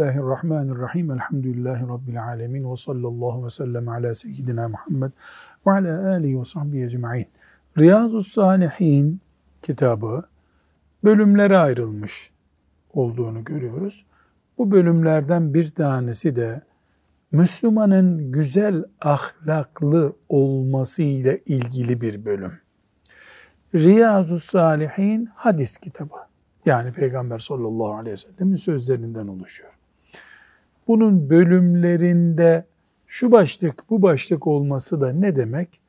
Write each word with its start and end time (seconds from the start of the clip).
Bismillahirrahmanirrahim. 0.00 1.10
Elhamdülillahi 1.10 1.88
Rabbil 1.88 2.24
alemin. 2.24 2.72
Ve 2.72 2.76
sallallahu 2.76 3.44
ve 3.44 3.50
sellem 3.50 3.88
ala 3.88 4.14
seyyidina 4.14 4.68
Muhammed 4.68 5.10
ve 5.66 5.70
ala 5.70 6.10
alihi 6.10 6.40
ve 6.40 6.44
sahbihi 6.44 6.84
ecma'in. 6.84 7.26
Riyazu 7.78 8.22
Salihin 8.22 9.20
kitabı 9.62 10.24
bölümlere 11.04 11.58
ayrılmış 11.58 12.30
olduğunu 12.94 13.44
görüyoruz. 13.44 14.06
Bu 14.58 14.70
bölümlerden 14.70 15.54
bir 15.54 15.70
tanesi 15.70 16.36
de 16.36 16.62
Müslümanın 17.32 18.32
güzel 18.32 18.84
ahlaklı 19.00 20.16
olması 20.28 21.02
ile 21.02 21.40
ilgili 21.46 22.00
bir 22.00 22.24
bölüm. 22.24 22.52
Riyazu 23.74 24.38
Salihin 24.38 25.28
hadis 25.34 25.76
kitabı. 25.76 26.16
Yani 26.64 26.92
Peygamber 26.92 27.38
sallallahu 27.38 27.94
aleyhi 27.94 28.12
ve 28.12 28.16
sellemin 28.16 28.56
sözlerinden 28.56 29.26
oluşuyor. 29.26 29.79
Bunun 30.90 31.30
bölümlerinde 31.30 32.64
şu 33.06 33.32
başlık 33.32 33.90
bu 33.90 34.02
başlık 34.02 34.46
olması 34.46 35.00
da 35.00 35.12
ne 35.12 35.36
demek? 35.36 35.80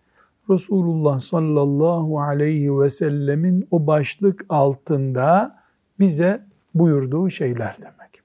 Resulullah 0.50 1.20
sallallahu 1.20 2.22
aleyhi 2.22 2.80
ve 2.80 2.90
sellemin 2.90 3.68
o 3.72 3.88
başlık 3.88 4.46
altında 4.50 5.56
bize 6.00 6.42
buyurduğu 6.76 7.30
şeyler 7.30 7.76
demek. 7.78 8.22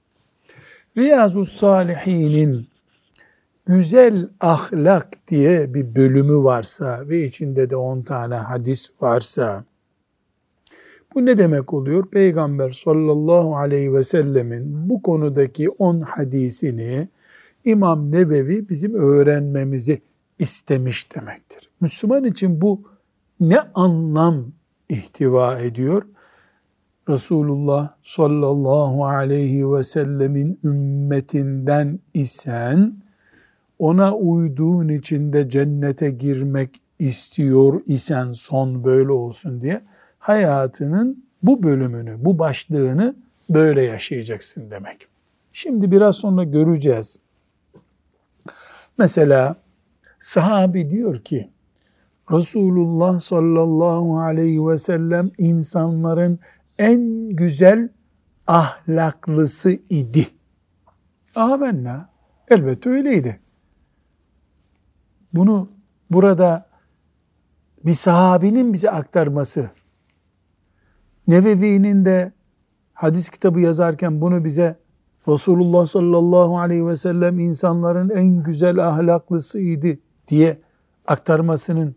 Riyazu 0.97 1.45
Salihin'in 1.45 2.67
güzel 3.65 4.29
ahlak 4.39 5.27
diye 5.27 5.73
bir 5.73 5.95
bölümü 5.95 6.43
varsa 6.43 7.09
ve 7.09 7.25
içinde 7.25 7.69
de 7.69 7.75
10 7.75 8.01
tane 8.01 8.35
hadis 8.35 8.91
varsa 9.01 9.63
bu 11.15 11.25
ne 11.25 11.37
demek 11.37 11.73
oluyor? 11.73 12.07
Peygamber 12.11 12.71
sallallahu 12.71 13.57
aleyhi 13.57 13.93
ve 13.93 14.03
sellemin 14.03 14.89
bu 14.89 15.01
konudaki 15.01 15.69
10 15.69 16.01
hadisini 16.01 17.07
İmam 17.65 18.11
Nevevi 18.11 18.69
bizim 18.69 18.93
öğrenmemizi 18.93 20.01
istemiş 20.39 21.15
demektir. 21.15 21.69
Müslüman 21.81 22.23
için 22.23 22.61
bu 22.61 22.81
ne 23.39 23.59
anlam 23.59 24.45
ihtiva 24.89 25.59
ediyor? 25.59 26.03
Resulullah 27.09 27.93
sallallahu 28.01 29.05
aleyhi 29.05 29.73
ve 29.73 29.83
sellemin 29.83 30.59
ümmetinden 30.63 31.99
isen 32.13 32.93
ona 33.79 34.15
uyduğun 34.15 34.89
için 34.89 35.33
de 35.33 35.49
cennete 35.49 36.11
girmek 36.11 36.81
istiyor 36.99 37.81
isen 37.85 38.33
son 38.33 38.83
böyle 38.83 39.11
olsun 39.11 39.61
diye 39.61 39.81
hayatının 40.27 41.25
bu 41.43 41.63
bölümünü, 41.63 42.25
bu 42.25 42.39
başlığını 42.39 43.15
böyle 43.49 43.81
yaşayacaksın 43.81 44.71
demek. 44.71 45.07
Şimdi 45.53 45.91
biraz 45.91 46.15
sonra 46.15 46.43
göreceğiz. 46.43 47.19
Mesela 48.97 49.55
sahabi 50.19 50.89
diyor 50.89 51.19
ki 51.23 51.49
Resulullah 52.31 53.19
sallallahu 53.19 54.19
aleyhi 54.19 54.67
ve 54.67 54.77
sellem 54.77 55.31
insanların 55.37 56.39
en 56.79 57.29
güzel 57.29 57.89
ahlaklısı 58.47 59.71
idi. 59.89 60.27
Amenna. 61.35 62.09
Elbette 62.49 62.89
öyleydi. 62.89 63.39
Bunu 65.33 65.69
burada 66.09 66.67
bir 67.85 67.93
sahabinin 67.93 68.73
bize 68.73 68.91
aktarması, 68.91 69.69
Nevevi'nin 71.27 72.05
de 72.05 72.31
hadis 72.93 73.29
kitabı 73.29 73.59
yazarken 73.59 74.21
bunu 74.21 74.45
bize 74.45 74.75
Resulullah 75.27 75.85
sallallahu 75.85 76.57
aleyhi 76.59 76.87
ve 76.87 76.97
sellem 76.97 77.39
insanların 77.39 78.09
en 78.09 78.43
güzel 78.43 78.87
ahlaklısıydı 78.87 79.99
diye 80.27 80.57
aktarmasının 81.07 81.95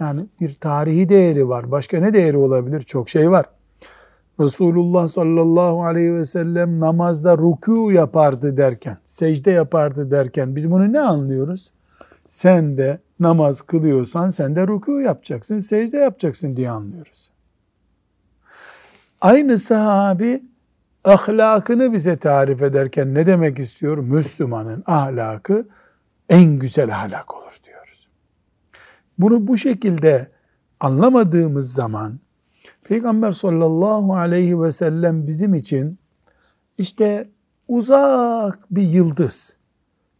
yani 0.00 0.26
bir 0.40 0.54
tarihi 0.54 1.08
değeri 1.08 1.48
var. 1.48 1.70
Başka 1.70 2.00
ne 2.00 2.14
değeri 2.14 2.36
olabilir? 2.36 2.82
Çok 2.82 3.08
şey 3.08 3.30
var. 3.30 3.46
Resulullah 4.40 5.08
sallallahu 5.08 5.84
aleyhi 5.84 6.14
ve 6.14 6.24
sellem 6.24 6.80
namazda 6.80 7.38
ruku 7.38 7.92
yapardı 7.92 8.56
derken, 8.56 8.96
secde 9.06 9.50
yapardı 9.50 10.10
derken 10.10 10.56
biz 10.56 10.70
bunu 10.70 10.92
ne 10.92 11.00
anlıyoruz? 11.00 11.72
Sen 12.28 12.76
de 12.76 13.00
namaz 13.20 13.62
kılıyorsan 13.62 14.30
sen 14.30 14.56
de 14.56 14.66
ruku 14.66 15.00
yapacaksın, 15.00 15.60
secde 15.60 15.96
yapacaksın 15.96 16.56
diye 16.56 16.70
anlıyoruz. 16.70 17.35
Aynı 19.20 19.58
sahabi 19.58 20.42
ahlakını 21.04 21.92
bize 21.92 22.16
tarif 22.16 22.62
ederken 22.62 23.14
ne 23.14 23.26
demek 23.26 23.58
istiyor? 23.58 23.98
Müslümanın 23.98 24.82
ahlakı 24.86 25.68
en 26.28 26.58
güzel 26.58 26.94
ahlak 26.94 27.34
olur 27.34 27.58
diyoruz. 27.64 28.08
Bunu 29.18 29.46
bu 29.46 29.58
şekilde 29.58 30.30
anlamadığımız 30.80 31.72
zaman 31.72 32.20
Peygamber 32.84 33.32
sallallahu 33.32 34.14
aleyhi 34.14 34.62
ve 34.62 34.72
sellem 34.72 35.26
bizim 35.26 35.54
için 35.54 35.98
işte 36.78 37.28
uzak 37.68 38.58
bir 38.70 38.82
yıldız, 38.82 39.56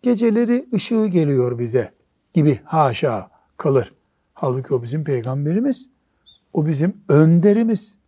geceleri 0.03 0.69
ışığı 0.75 1.07
geliyor 1.07 1.59
bize 1.59 1.91
gibi 2.35 2.61
haşa 2.65 3.31
kalır. 3.57 3.95
Halbuki 4.35 4.75
o 4.75 4.83
bizim 4.83 5.05
peygamberimiz, 5.05 5.89
o 6.53 6.67
bizim 6.67 6.97
önderimiz, 7.09 7.99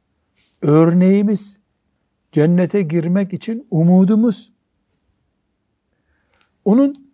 örneğimiz, 0.62 1.60
cennete 2.32 2.82
girmek 2.82 3.32
için 3.32 3.66
umudumuz. 3.70 4.52
Onun 6.64 7.12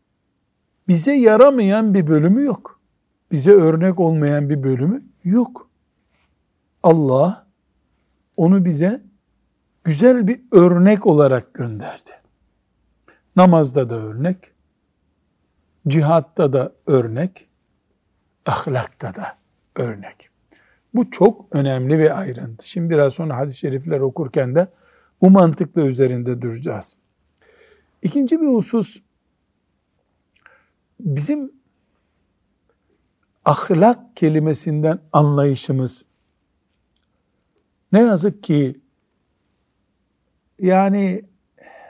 bize 0.88 1.12
yaramayan 1.12 1.94
bir 1.94 2.06
bölümü 2.06 2.44
yok. 2.44 2.80
Bize 3.32 3.52
örnek 3.52 4.00
olmayan 4.00 4.50
bir 4.50 4.62
bölümü 4.62 5.04
yok. 5.24 5.70
Allah 6.82 7.46
onu 8.36 8.64
bize 8.64 9.02
güzel 9.84 10.28
bir 10.28 10.40
örnek 10.52 11.06
olarak 11.06 11.54
gönderdi. 11.54 12.10
Namazda 13.36 13.90
da 13.90 13.94
örnek, 13.94 14.52
cihatta 15.88 16.52
da 16.52 16.72
örnek, 16.86 17.48
ahlakta 18.46 19.14
da 19.14 19.38
örnek. 19.76 20.33
Bu 20.94 21.10
çok 21.10 21.46
önemli 21.54 21.98
bir 21.98 22.18
ayrıntı. 22.20 22.68
Şimdi 22.68 22.90
biraz 22.90 23.12
sonra 23.12 23.36
hadis-i 23.36 23.58
şerifler 23.58 24.00
okurken 24.00 24.54
de 24.54 24.68
bu 25.20 25.30
mantıkla 25.30 25.82
üzerinde 25.82 26.42
duracağız. 26.42 26.96
İkinci 28.02 28.40
bir 28.40 28.46
husus, 28.46 29.02
bizim 31.00 31.52
ahlak 33.44 34.16
kelimesinden 34.16 34.98
anlayışımız 35.12 36.04
ne 37.92 38.00
yazık 38.00 38.42
ki 38.42 38.80
yani 40.58 41.24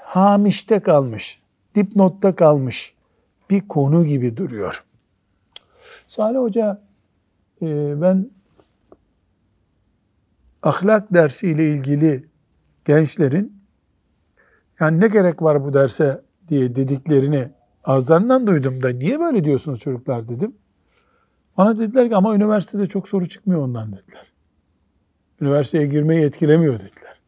hamişte 0.04 0.80
kalmış, 0.80 1.40
dipnotta 1.74 2.36
kalmış 2.36 2.94
bir 3.50 3.68
konu 3.68 4.04
gibi 4.04 4.36
duruyor. 4.36 4.84
Salih 6.06 6.38
Hoca 6.38 6.82
e, 7.62 8.00
ben 8.00 8.30
ahlak 10.64 11.14
dersiyle 11.14 11.70
ilgili 11.70 12.28
gençlerin 12.84 13.62
yani 14.80 15.00
ne 15.00 15.08
gerek 15.08 15.42
var 15.42 15.64
bu 15.64 15.74
derse 15.74 16.22
diye 16.48 16.76
dediklerini 16.76 17.50
ağızlarından 17.84 18.46
duydum 18.46 18.82
da 18.82 18.88
niye 18.88 19.20
böyle 19.20 19.44
diyorsunuz 19.44 19.80
çocuklar 19.80 20.28
dedim. 20.28 20.54
Bana 21.56 21.78
dediler 21.78 22.08
ki 22.08 22.16
ama 22.16 22.34
üniversitede 22.34 22.86
çok 22.86 23.08
soru 23.08 23.28
çıkmıyor 23.28 23.60
ondan 23.60 23.92
dediler. 23.92 24.32
Üniversiteye 25.40 25.86
girmeyi 25.86 26.24
etkilemiyor 26.24 26.74
dediler. 26.74 27.20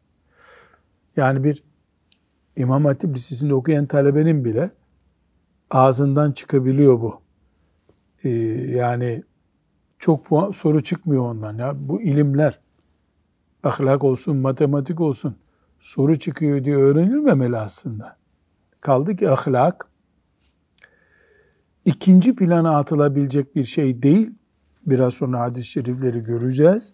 Yani 1.15 1.43
bir 1.43 1.63
İmam 2.55 2.85
Hatip 2.85 3.15
Lisesi'nde 3.15 3.53
okuyan 3.53 3.85
talebenin 3.85 4.45
bile 4.45 4.71
ağzından 5.71 6.31
çıkabiliyor 6.31 7.01
bu. 7.01 7.21
Ee, 8.23 8.29
yani 8.75 9.23
çok 9.99 10.27
soru 10.55 10.83
çıkmıyor 10.83 11.23
ondan. 11.23 11.57
Ya 11.57 11.73
bu 11.79 12.01
ilimler 12.01 12.59
ahlak 13.63 14.03
olsun, 14.03 14.37
matematik 14.37 15.01
olsun 15.01 15.37
soru 15.79 16.19
çıkıyor 16.19 16.63
diye 16.63 16.75
öğrenilmemeli 16.75 17.57
aslında. 17.57 18.17
Kaldı 18.81 19.15
ki 19.15 19.29
ahlak 19.29 19.87
ikinci 21.85 22.35
plana 22.35 22.77
atılabilecek 22.77 23.55
bir 23.55 23.65
şey 23.65 24.03
değil. 24.03 24.31
Biraz 24.85 25.13
sonra 25.13 25.39
hadis-i 25.39 25.69
şerifleri 25.69 26.23
göreceğiz. 26.23 26.93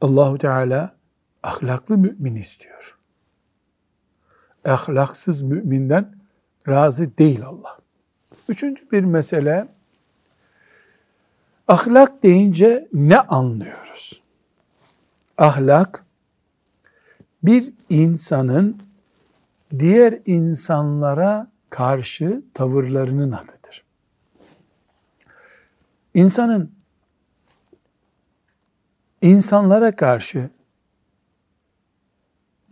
Allahu 0.00 0.38
Teala 0.38 0.96
ahlaklı 1.42 1.98
mümin 1.98 2.34
istiyor. 2.34 2.98
Ahlaksız 4.64 5.42
müminden 5.42 6.18
razı 6.68 7.18
değil 7.18 7.46
Allah. 7.46 7.78
Üçüncü 8.48 8.90
bir 8.90 9.04
mesele 9.04 9.68
ahlak 11.68 12.22
deyince 12.22 12.88
ne 12.92 13.20
anlıyoruz? 13.20 14.22
Ahlak 15.38 16.04
bir 17.42 17.72
insanın 17.88 18.82
diğer 19.78 20.18
insanlara 20.26 21.50
karşı 21.70 22.42
tavırlarının 22.54 23.32
adıdır. 23.32 23.84
İnsanın 26.14 26.72
insanlara 29.20 29.96
karşı 29.96 30.50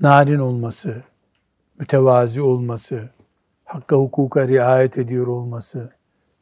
narin 0.01 0.39
olması, 0.39 1.03
mütevazi 1.79 2.43
olması, 2.43 3.11
hakka 3.65 3.97
hukuka 3.97 4.49
riayet 4.49 4.99
ediyor 4.99 5.27
olması, 5.27 5.93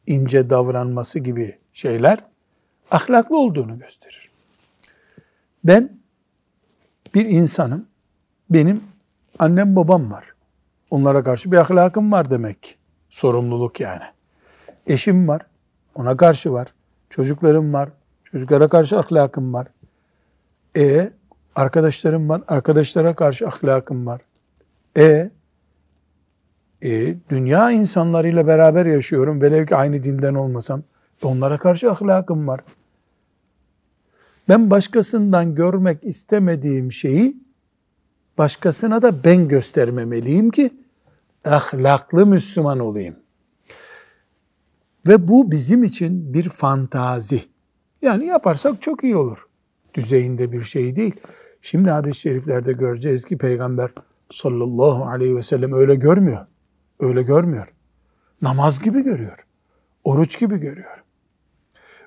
ince 0.06 0.50
davranması 0.50 1.19
gibi 1.19 1.59
şeyler 1.73 2.25
ahlaklı 2.91 3.38
olduğunu 3.38 3.79
gösterir. 3.79 4.31
Ben 5.65 6.04
bir 7.15 7.27
insanım. 7.27 7.87
Benim 8.51 8.83
annem 9.39 9.77
babam 9.77 10.11
var. 10.11 10.25
Onlara 10.91 11.25
karşı 11.25 11.53
bir 11.53 11.57
ahlakım 11.57 12.13
var 12.13 12.31
demek. 12.31 12.79
Sorumluluk 13.11 13.81
yani. 13.81 14.03
Eşim 14.87 15.29
var. 15.29 15.47
Ona 15.95 16.17
karşı 16.17 16.53
var. 16.53 16.75
Çocuklarım 17.11 17.73
var. 17.73 17.89
Çocuklara 18.25 18.69
karşı 18.69 18.99
ahlakım 18.99 19.55
var. 19.55 19.67
E 20.77 21.13
arkadaşlarım 21.57 22.29
var. 22.29 22.43
Arkadaşlara 22.49 23.15
karşı 23.15 23.47
ahlakım 23.49 24.07
var. 24.07 24.21
E 24.97 25.31
e, 26.83 27.15
dünya 27.31 27.71
insanlarıyla 27.71 28.47
beraber 28.47 28.87
yaşıyorum. 28.87 29.43
Velev 29.43 29.67
ki 29.67 29.77
aynı 29.77 30.05
dinden 30.05 30.35
olmasam. 30.35 30.83
Onlara 31.23 31.59
karşı 31.59 31.91
ahlakım 31.91 32.49
var. 32.49 32.61
Ben 34.49 34.70
başkasından 34.70 35.55
görmek 35.55 36.05
istemediğim 36.05 36.93
şeyi 36.93 37.37
başkasına 38.38 39.02
da 39.02 39.25
ben 39.25 39.49
göstermemeliyim 39.49 40.50
ki 40.50 40.70
ahlaklı 41.44 42.26
Müslüman 42.26 42.79
olayım. 42.79 43.17
Ve 45.06 45.29
bu 45.29 45.50
bizim 45.50 45.85
için 45.85 46.35
bir 46.35 46.49
fantazi. 46.49 47.43
Yani 48.02 48.26
yaparsak 48.26 48.82
çok 48.82 49.05
iyi 49.05 49.17
olur. 49.17 49.38
Düzeyinde 49.94 50.52
bir 50.52 50.62
şey 50.62 50.96
değil. 50.96 51.14
Şimdi 51.61 51.91
hadis-i 51.91 52.20
şeriflerde 52.20 52.73
göreceğiz 52.73 53.25
ki 53.25 53.38
Peygamber 53.38 53.91
sallallahu 54.31 55.05
aleyhi 55.05 55.37
ve 55.37 55.43
sellem 55.43 55.73
öyle 55.73 55.94
görmüyor. 55.94 56.46
Öyle 57.00 57.23
görmüyor. 57.23 57.69
Namaz 58.43 58.82
gibi 58.82 59.02
görüyor. 59.02 59.46
Oruç 60.05 60.38
gibi 60.38 60.58
görüyor. 60.58 61.05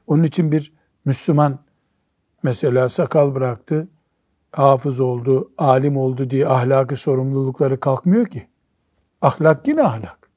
Onun 0.08 0.24
için 0.24 0.52
bir 0.52 0.74
Müslüman 1.06 1.60
mesela 2.48 2.90
sakal 2.90 3.36
bıraktı, 3.36 3.88
hafız 4.52 5.00
oldu, 5.00 5.52
alim 5.58 5.98
oldu 5.98 6.30
diye 6.30 6.48
ahlaki 6.48 6.96
sorumlulukları 6.96 7.80
kalkmıyor 7.80 8.26
ki. 8.26 8.48
Ahlak 9.22 9.68
yine 9.68 9.84
ahlak. 9.84 10.30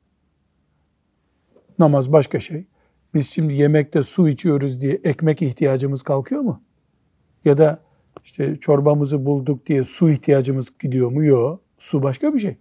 Namaz 1.79 2.13
başka 2.13 2.41
şey. 2.41 2.67
Biz 3.15 3.31
şimdi 3.31 3.55
yemekte 3.55 4.03
su 4.03 4.29
içiyoruz 4.29 4.81
diye 4.81 5.01
ekmek 5.05 5.43
ihtiyacımız 5.43 6.03
kalkıyor 6.03 6.41
mu? 6.41 6.63
Ya 7.45 7.59
da 7.59 7.81
işte 8.25 8.57
çorbamızı 8.57 9.25
bulduk 9.25 9.67
diye 9.67 9.85
su 9.85 10.11
ihtiyacımız 10.11 10.79
gidiyor 10.79 11.11
mu? 11.11 11.25
Yok. 11.25 11.61
Su 11.79 12.03
başka 12.03 12.35
bir 12.35 12.41
şey. 12.41 12.57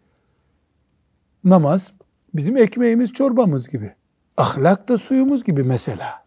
Namaz 1.43 1.93
bizim 2.33 2.57
ekmeğimiz 2.57 3.13
çorbamız 3.13 3.69
gibi. 3.69 3.93
Ahlak 4.37 4.89
da 4.89 4.97
suyumuz 4.97 5.43
gibi 5.43 5.63
mesela. 5.63 6.25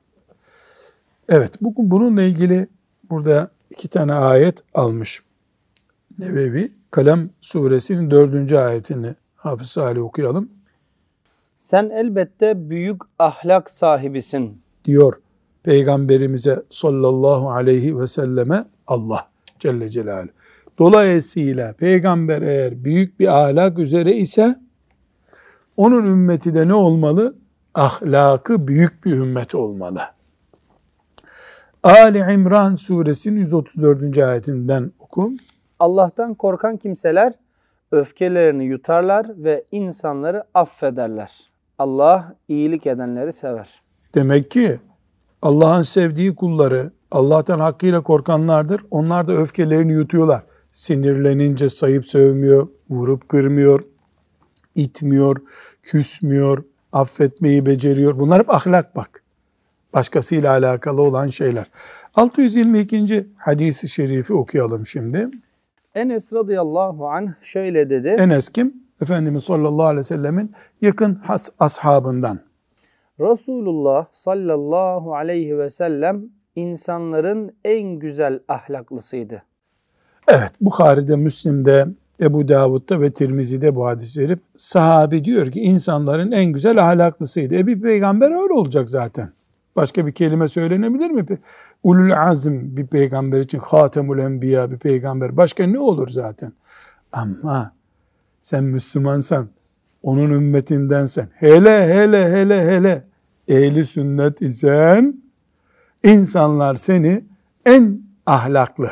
Evet, 1.29 1.53
bugün 1.61 1.91
bununla 1.91 2.23
ilgili 2.23 2.69
burada 3.13 3.51
iki 3.71 3.89
tane 3.89 4.13
ayet 4.13 4.63
almış. 4.75 5.23
Nevevi, 6.19 6.73
Kalem 6.91 7.31
suresinin 7.41 8.11
dördüncü 8.11 8.57
ayetini 8.57 9.15
Hafız 9.37 9.67
Salih 9.67 10.03
okuyalım. 10.03 10.49
Sen 11.59 11.91
elbette 11.91 12.71
büyük 12.71 13.03
ahlak 13.19 13.71
sahibisin. 13.71 14.63
Diyor 14.85 15.15
Peygamberimize 15.63 16.63
sallallahu 16.71 17.51
aleyhi 17.51 17.99
ve 17.99 18.07
selleme 18.07 18.65
Allah 18.87 19.29
Celle 19.59 19.91
Celaluhu. 19.91 20.33
Dolayısıyla 20.79 21.73
peygamber 21.73 22.43
eğer 22.43 22.85
büyük 22.85 23.21
bir 23.21 23.41
ahlak 23.43 23.79
üzere 23.79 24.17
ise 24.17 24.57
onun 25.77 26.05
ümmeti 26.05 26.55
de 26.55 26.69
ne 26.69 26.75
olmalı? 26.75 27.37
Ahlakı 27.75 28.69
büyük 28.69 29.05
bir 29.05 29.13
ümmet 29.13 29.55
olmalı. 29.55 30.01
Ali 31.83 32.19
İmran 32.19 32.77
suresinin 32.77 33.41
134. 33.41 34.19
ayetinden 34.19 34.93
oku. 34.99 35.33
Allah'tan 35.79 36.35
korkan 36.35 36.77
kimseler 36.77 37.33
öfkelerini 37.93 38.65
yutarlar 38.65 39.27
ve 39.37 39.65
insanları 39.73 40.45
affederler. 40.55 41.51
Allah 41.79 42.37
iyilik 42.49 42.87
edenleri 42.87 43.33
sever. 43.33 43.83
Demek 44.15 44.51
ki 44.51 44.81
Allah'ın 45.43 45.83
sevdiği 45.83 46.35
kulları, 46.35 46.91
Allah'tan 47.11 47.59
hakkıyla 47.59 48.03
korkanlardır. 48.03 48.85
Onlar 48.91 49.29
da 49.29 49.33
öfkelerini 49.33 49.93
yutuyorlar. 49.93 50.43
Sinirlenince 50.73 51.69
sayıp 51.69 52.07
sövmüyor, 52.07 52.69
vurup 52.91 53.29
kırmıyor, 53.29 53.85
itmiyor, 54.75 55.37
küsmüyor, 55.83 56.65
affetmeyi 56.93 57.67
beceriyor. 57.67 58.19
Bunlar 58.19 58.41
hep 58.41 58.51
ahlak 58.51 58.97
bak. 58.97 59.22
Başkasıyla 59.95 60.51
alakalı 60.51 61.03
olan 61.03 61.29
şeyler. 61.29 61.67
622. 62.15 63.27
hadisi 63.37 63.89
şerifi 63.89 64.35
okuyalım 64.35 64.87
şimdi. 64.87 65.29
Enes 65.95 66.33
radıyallahu 66.33 67.09
anh 67.09 67.29
şöyle 67.43 67.91
dedi. 67.91 68.09
Enes 68.09 68.49
kim? 68.49 68.75
Efendimiz 69.03 69.45
sallallahu 69.45 69.87
aleyhi 69.87 69.99
ve 69.99 70.03
sellemin 70.03 70.53
yakın 70.81 71.15
has 71.15 71.49
ashabından. 71.59 72.41
Resulullah 73.21 74.07
sallallahu 74.13 75.15
aleyhi 75.15 75.59
ve 75.59 75.71
sellem 75.71 76.23
insanların 76.57 77.53
en 77.65 77.99
güzel 77.99 78.41
ahlaklısıydı. 78.49 79.43
Evet, 80.29 80.51
Bukhari'de, 80.61 81.17
Müslim'de, 81.17 81.87
Ebu 82.21 82.49
Davud'da 82.49 83.01
ve 83.01 83.11
Tirmizi'de 83.11 83.75
bu 83.75 83.87
hadis-i 83.87 84.15
şerif 84.15 84.39
sahabi 84.57 85.25
diyor 85.25 85.51
ki 85.51 85.61
insanların 85.61 86.33
en 86.33 86.53
güzel 86.53 86.91
ahlaklısıydı. 86.91 87.55
E 87.55 87.67
bir 87.67 87.81
peygamber 87.81 88.43
öyle 88.43 88.53
olacak 88.53 88.91
zaten. 88.91 89.29
Başka 89.77 90.07
bir 90.07 90.13
kelime 90.13 90.49
söylenebilir 90.49 91.11
mi? 91.11 91.27
Ulul 91.83 92.11
azm 92.11 92.77
bir 92.77 92.87
peygamber 92.87 93.41
için 93.41 93.59
hatemul 93.59 94.19
enbiya 94.19 94.71
bir 94.71 94.79
peygamber. 94.79 95.37
Başka 95.37 95.67
ne 95.67 95.79
olur 95.79 96.09
zaten? 96.09 96.53
Ama 97.13 97.73
sen 98.43 98.65
Müslümansan, 98.65 99.49
onun 100.03 100.31
ümmetindensen, 100.31 101.29
hele 101.35 101.95
hele 101.95 102.33
hele 102.33 102.67
hele 102.67 103.05
ehli 103.49 103.85
sünnet 103.85 104.43
isen 104.43 105.23
insanlar 106.05 106.75
seni 106.75 107.25
en 107.67 108.03
ahlaklı, 108.27 108.91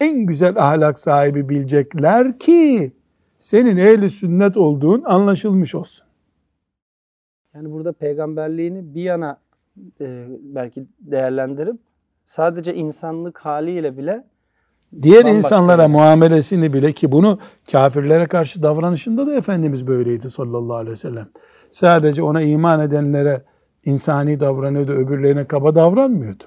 en 0.00 0.26
güzel 0.26 0.56
ahlak 0.56 0.98
sahibi 0.98 1.48
bilecekler 1.48 2.38
ki 2.38 2.92
senin 3.38 3.76
ehli 3.76 4.10
sünnet 4.10 4.56
olduğun 4.56 5.02
anlaşılmış 5.02 5.74
olsun. 5.74 6.06
Yani 7.54 7.70
burada 7.70 7.92
peygamberliğini 7.92 8.94
bir 8.94 9.02
yana 9.02 9.39
e, 10.00 10.26
belki 10.42 10.86
değerlendirip 11.00 11.76
sadece 12.24 12.74
insanlık 12.74 13.38
haliyle 13.38 13.96
bile 13.96 14.24
diğer 15.02 15.24
insanlara 15.24 15.88
muamelesini 15.88 16.72
bile 16.72 16.92
ki 16.92 17.12
bunu 17.12 17.38
kafirlere 17.72 18.26
karşı 18.26 18.62
davranışında 18.62 19.26
da 19.26 19.34
Efendimiz 19.34 19.86
böyleydi 19.86 20.30
sallallahu 20.30 20.76
aleyhi 20.76 20.92
ve 20.92 20.96
sellem. 20.96 21.28
Sadece 21.70 22.22
ona 22.22 22.42
iman 22.42 22.80
edenlere 22.80 23.42
insani 23.84 24.40
davranıyordu, 24.40 24.92
öbürlerine 24.92 25.44
kaba 25.44 25.74
davranmıyordu. 25.74 26.44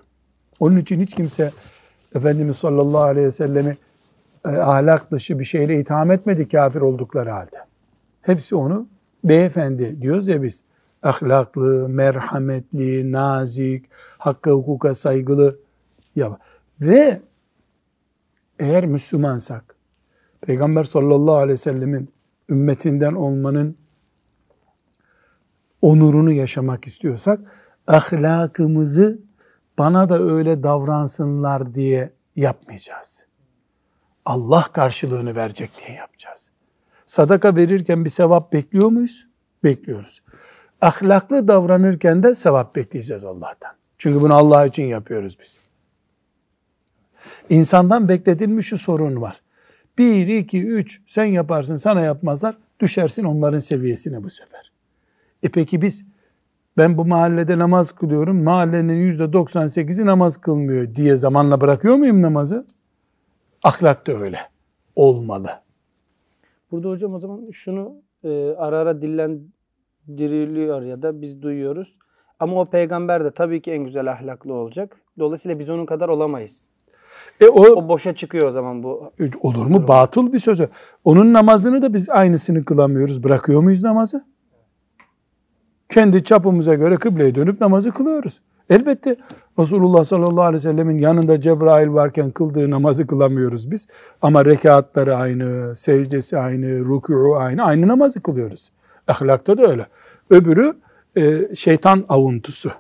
Onun 0.60 0.78
için 0.78 1.02
hiç 1.02 1.16
kimse 1.16 1.52
Efendimiz 2.16 2.58
sallallahu 2.58 3.04
aleyhi 3.04 3.28
ve 3.28 3.32
sellemi 3.32 3.78
e, 4.46 4.50
ahlak 4.50 5.12
dışı 5.12 5.40
bir 5.40 5.46
şeyle 5.46 5.80
itham 5.80 6.12
etmedi 6.12 6.50
kafir 6.50 6.82
oldukları 6.82 7.30
halde. 7.30 7.58
Hepsi 8.22 8.56
onu 8.56 8.88
beyefendi 9.24 10.02
diyoruz 10.02 10.28
ya 10.28 10.44
biz. 10.44 10.64
Ahlaklı, 11.04 11.90
merhametli, 11.90 13.12
nazik, 13.12 13.86
hakka 14.18 14.52
hukuka 14.52 14.94
saygılı. 14.94 15.60
Ya. 16.16 16.38
Ve 16.82 17.22
eğer 18.60 18.86
Müslümansak, 18.86 19.76
Peygamber 20.42 20.84
sallallahu 20.84 21.36
aleyhi 21.36 21.52
ve 21.52 21.58
sellemin 21.58 22.10
ümmetinden 22.50 23.14
olmanın 23.14 23.78
onurunu 25.82 26.32
yaşamak 26.32 26.88
istiyorsak, 26.88 27.40
ahlakımızı 27.88 29.20
bana 29.78 30.10
da 30.10 30.20
öyle 30.20 30.64
davransınlar 30.64 31.76
diye 31.76 32.14
yapmayacağız. 32.36 33.28
Allah 34.26 34.66
karşılığını 34.74 35.36
verecek 35.36 35.72
diye 35.80 35.98
yapacağız. 35.98 36.50
Sadaka 37.06 37.56
verirken 37.56 38.06
bir 38.06 38.10
sevap 38.10 38.54
bekliyor 38.54 38.88
muyuz? 38.88 39.28
Bekliyoruz. 39.64 40.23
Ahlaklı 40.84 41.48
davranırken 41.48 42.24
de 42.24 42.36
sevap 42.36 42.76
bekleyeceğiz 42.76 43.24
Allah'tan. 43.24 43.72
Çünkü 43.98 44.22
bunu 44.22 44.34
Allah 44.34 44.66
için 44.66 44.84
yapıyoruz 44.84 45.38
biz. 45.42 45.60
İnsandan 47.50 48.10
bekletilmiş 48.10 48.68
şu 48.68 48.78
sorun 48.78 49.22
var. 49.22 49.42
Bir, 49.98 50.28
iki, 50.28 50.64
üç 50.64 51.02
sen 51.08 51.24
yaparsın 51.26 51.76
sana 51.76 52.02
yapmazlar. 52.02 52.58
düşersin 52.80 53.24
onların 53.24 53.60
seviyesine 53.60 54.24
bu 54.24 54.30
sefer. 54.30 54.72
E 55.44 55.50
peki 55.50 55.82
biz 55.82 56.06
ben 56.78 56.98
bu 56.98 57.06
mahallede 57.06 57.58
namaz 57.58 57.92
kılıyorum. 57.92 58.44
Mahallenin 58.44 58.94
yüzde 58.94 59.24
98'i 59.24 60.06
namaz 60.06 60.38
kılmıyor 60.38 60.96
diye 60.96 61.18
zamanla 61.18 61.62
bırakıyor 61.62 61.96
muyum 61.96 62.22
namazı? 62.22 62.66
Ahlak 63.64 64.08
da 64.08 64.12
öyle. 64.12 64.40
Olmalı. 64.96 65.50
Burada 66.72 66.90
hocam 66.90 67.14
o 67.14 67.20
zaman 67.20 67.52
şunu 67.52 67.96
e, 68.24 68.54
ara 68.58 68.78
ara 68.78 69.02
dillendiriliyor 70.08 70.82
ya 70.82 71.02
da 71.02 71.22
biz 71.22 71.42
duyuyoruz. 71.42 71.98
Ama 72.40 72.62
o 72.62 72.66
peygamber 72.66 73.24
de 73.24 73.32
tabii 73.32 73.62
ki 73.62 73.72
en 73.72 73.84
güzel 73.84 74.12
ahlaklı 74.12 74.54
olacak. 74.54 74.98
Dolayısıyla 75.20 75.60
biz 75.60 75.70
onun 75.70 75.86
kadar 75.86 76.10
olamayız. 76.10 76.70
E 77.42 77.48
o, 77.48 77.62
O 77.62 77.90
boşa 77.90 78.16
çıkıyor 78.16 78.48
o 78.48 78.52
zaman 78.52 78.84
bu. 78.84 79.12
olur 79.42 79.66
mu? 79.66 79.88
Batıl 79.88 80.34
bir 80.34 80.40
sözü. 80.40 80.70
Onun 81.06 81.34
namazını 81.34 81.82
da 81.82 81.94
biz 81.94 82.10
aynısını 82.10 82.66
kılamıyoruz. 82.66 83.24
Bırakıyor 83.24 83.64
muyuz 83.64 83.84
namazı? 83.84 84.26
Kendi 85.90 86.24
çapımıza 86.24 86.76
göre 86.76 86.96
kıbleye 86.96 87.36
dönüp 87.36 87.62
namazı 87.62 87.92
kılıyoruz. 87.92 88.42
Elbette 88.70 89.16
Resulullah 89.60 90.04
sallallahu 90.04 90.42
aleyhi 90.42 90.54
ve 90.66 90.70
sellemin 90.70 90.98
yanında 90.98 91.42
Cebrail 91.42 91.94
varken 91.94 92.32
kıldığı 92.32 92.70
namazı 92.70 93.08
kılamıyoruz 93.08 93.72
biz. 93.72 93.88
Ama 94.22 94.46
rekatları 94.46 95.16
aynı, 95.16 95.76
secdesi 95.76 96.38
aynı, 96.38 96.66
rükûu 96.66 97.36
aynı, 97.38 97.64
aynı 97.64 97.88
namazı 97.88 98.22
kılıyoruz. 98.22 98.72
Ahlakta 99.08 99.58
da 99.58 99.72
öyle. 99.72 99.88
Öbürü 100.30 100.74
e, 101.16 101.56
şeytan 101.56 102.06
avuntusu. 102.10 102.72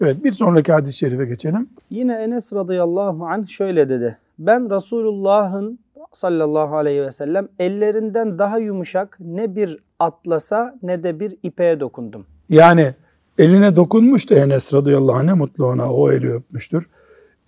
Evet 0.00 0.24
bir 0.24 0.32
sonraki 0.32 0.72
hadis-i 0.72 0.96
şerife 0.96 1.24
geçelim. 1.24 1.68
Yine 1.90 2.14
Enes 2.14 2.52
radıyallahu 2.52 3.26
anh 3.26 3.48
şöyle 3.48 3.88
dedi. 3.88 4.18
Ben 4.38 4.76
Resulullah'ın 4.76 5.78
sallallahu 6.12 6.76
aleyhi 6.76 7.02
ve 7.02 7.12
sellem 7.12 7.48
ellerinden 7.58 8.38
daha 8.38 8.58
yumuşak 8.58 9.16
ne 9.20 9.56
bir 9.56 9.78
atlasa 9.98 10.74
ne 10.82 11.02
de 11.02 11.20
bir 11.20 11.36
ipeğe 11.42 11.80
dokundum. 11.80 12.26
Yani 12.48 12.94
eline 13.38 13.76
dokunmuş 13.76 14.30
da 14.30 14.34
Enes 14.34 14.74
radıyallahu 14.74 15.16
anh 15.16 15.24
ne 15.24 15.32
mutlu 15.32 15.66
ona 15.66 15.92
o 15.92 16.12
eli 16.12 16.32
öpmüştür. 16.32 16.86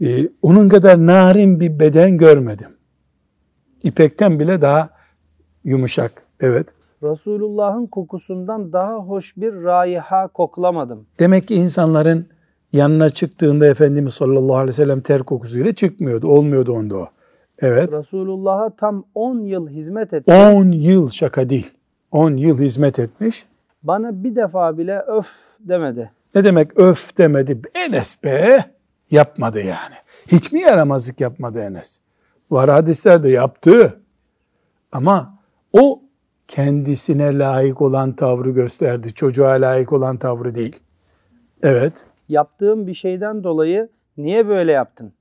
Ee, 0.01 0.29
onun 0.43 0.69
kadar 0.69 1.07
narin 1.07 1.61
bir 1.61 1.79
beden 1.79 2.17
görmedim. 2.17 2.71
İpekten 3.83 4.39
bile 4.39 4.63
daha 4.63 4.91
yumuşak. 5.65 6.23
Evet. 6.41 6.69
Resulullah'ın 7.11 7.87
kokusundan 7.87 8.73
daha 8.73 8.95
hoş 8.95 9.37
bir 9.37 9.53
raiha 9.53 10.29
koklamadım. 10.29 11.07
Demek 11.19 11.49
ki 11.49 11.55
insanların 11.55 12.27
yanına 12.73 13.11
çıktığında 13.11 13.67
Efendimiz 13.67 14.15
sallallahu 14.15 14.57
aleyhi 14.57 14.69
ve 14.69 14.73
sellem 14.73 15.01
ter 15.01 15.23
kokusuyla 15.23 15.73
çıkmıyordu. 15.73 16.29
Olmuyordu 16.29 16.73
onda 16.73 16.97
o. 16.97 17.09
Evet. 17.59 17.93
Resulullah'a 17.93 18.71
tam 18.71 19.05
10 19.15 19.41
yıl 19.41 19.69
hizmet 19.69 20.13
etti. 20.13 20.33
10 20.33 20.73
yıl 20.73 21.11
şaka 21.11 21.51
değil. 21.51 21.71
10 22.11 22.37
yıl 22.37 22.59
hizmet 22.59 22.99
etmiş. 22.99 23.47
Bana 23.83 24.25
bir 24.25 24.37
defa 24.37 24.79
bile 24.79 25.01
öf 25.01 25.29
demedi. 25.61 26.11
Ne 26.35 26.45
demek 26.45 26.79
öf 26.79 27.19
demedi. 27.19 27.61
Enes 27.75 28.25
be 28.25 28.65
yapmadı 29.11 29.61
yani. 29.61 29.95
Hiç 30.27 30.53
mi 30.53 30.61
yaramazlık 30.61 31.21
yapmadı 31.21 31.61
Enes? 31.61 32.01
Var 32.51 32.71
hadislerde 32.71 33.29
yaptı. 33.29 34.01
Ama 34.93 35.39
o 35.73 36.01
kendisine 36.49 37.39
layık 37.39 37.83
olan 37.83 38.13
tavrı 38.13 38.51
gösterdi. 38.51 39.15
Çocuğa 39.15 39.51
layık 39.51 39.93
olan 39.93 40.17
tavrı 40.17 40.55
değil. 40.55 40.77
Evet. 41.63 42.05
Yaptığım 42.29 42.87
bir 42.87 42.95
şeyden 42.95 43.45
dolayı 43.45 43.89
niye 44.17 44.49
böyle 44.49 44.73
yaptın? 44.73 45.13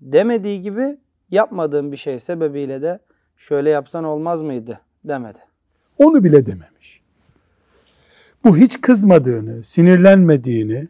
Demediği 0.00 0.62
gibi 0.62 0.98
yapmadığım 1.30 1.92
bir 1.92 1.96
şey 1.96 2.18
sebebiyle 2.18 2.82
de 2.82 2.98
şöyle 3.36 3.70
yapsan 3.70 4.04
olmaz 4.04 4.42
mıydı 4.42 4.80
demedi. 5.04 5.38
Onu 5.98 6.24
bile 6.24 6.46
dememiş. 6.46 7.00
Bu 8.44 8.56
hiç 8.56 8.80
kızmadığını, 8.80 9.64
sinirlenmediğini, 9.64 10.88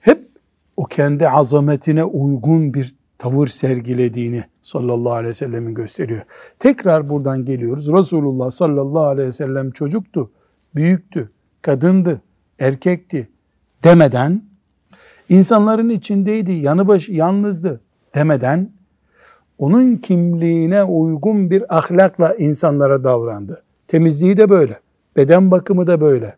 hep 0.00 0.28
o 0.76 0.84
kendi 0.84 1.28
azametine 1.28 2.04
uygun 2.04 2.74
bir 2.74 2.96
tavır 3.18 3.46
sergilediğini 3.46 4.44
sallallahu 4.68 5.12
aleyhi 5.12 5.28
ve 5.28 5.34
sellemin 5.34 5.74
gösteriyor. 5.74 6.22
Tekrar 6.58 7.08
buradan 7.08 7.44
geliyoruz. 7.44 7.92
Resulullah 7.92 8.50
sallallahu 8.50 9.04
aleyhi 9.04 9.28
ve 9.28 9.32
sellem 9.32 9.70
çocuktu, 9.70 10.30
büyüktü, 10.74 11.30
kadındı, 11.62 12.22
erkekti 12.58 13.28
demeden, 13.84 14.42
insanların 15.28 15.88
içindeydi, 15.88 16.52
yanı 16.52 16.88
başı 16.88 17.12
yalnızdı 17.12 17.80
demeden, 18.14 18.70
onun 19.58 19.96
kimliğine 19.96 20.84
uygun 20.84 21.50
bir 21.50 21.78
ahlakla 21.78 22.34
insanlara 22.34 23.04
davrandı. 23.04 23.62
Temizliği 23.86 24.36
de 24.36 24.48
böyle, 24.48 24.80
beden 25.16 25.50
bakımı 25.50 25.86
da 25.86 26.00
böyle, 26.00 26.36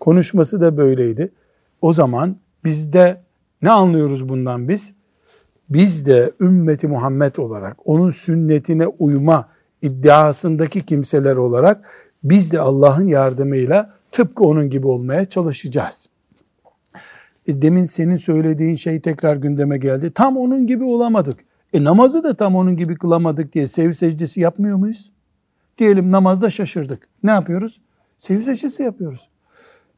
konuşması 0.00 0.60
da 0.60 0.76
böyleydi. 0.76 1.32
O 1.80 1.92
zaman 1.92 2.36
bizde 2.64 3.22
ne 3.62 3.70
anlıyoruz 3.70 4.28
bundan 4.28 4.68
biz? 4.68 4.92
Biz 5.68 6.06
de 6.06 6.32
ümmeti 6.40 6.88
Muhammed 6.88 7.36
olarak 7.36 7.76
onun 7.84 8.10
sünnetine 8.10 8.86
uyma 8.86 9.48
iddiasındaki 9.82 10.86
kimseler 10.86 11.36
olarak 11.36 11.84
biz 12.24 12.52
de 12.52 12.60
Allah'ın 12.60 13.06
yardımıyla 13.06 13.94
tıpkı 14.12 14.44
onun 14.44 14.70
gibi 14.70 14.86
olmaya 14.86 15.24
çalışacağız. 15.24 16.08
E 17.46 17.62
demin 17.62 17.84
senin 17.84 18.16
söylediğin 18.16 18.76
şey 18.76 19.00
tekrar 19.00 19.36
gündeme 19.36 19.78
geldi. 19.78 20.10
Tam 20.10 20.36
onun 20.36 20.66
gibi 20.66 20.84
olamadık. 20.84 21.38
E 21.72 21.84
namazı 21.84 22.24
da 22.24 22.34
tam 22.34 22.56
onun 22.56 22.76
gibi 22.76 22.94
kılamadık 22.94 23.52
diye 23.52 23.66
sev 23.66 23.92
secdesi 23.92 24.40
yapmıyor 24.40 24.76
muyuz? 24.76 25.12
Diyelim 25.78 26.12
namazda 26.12 26.50
şaşırdık. 26.50 27.08
Ne 27.22 27.30
yapıyoruz? 27.30 27.80
Sev 28.18 28.42
secdesi 28.42 28.82
yapıyoruz. 28.82 29.28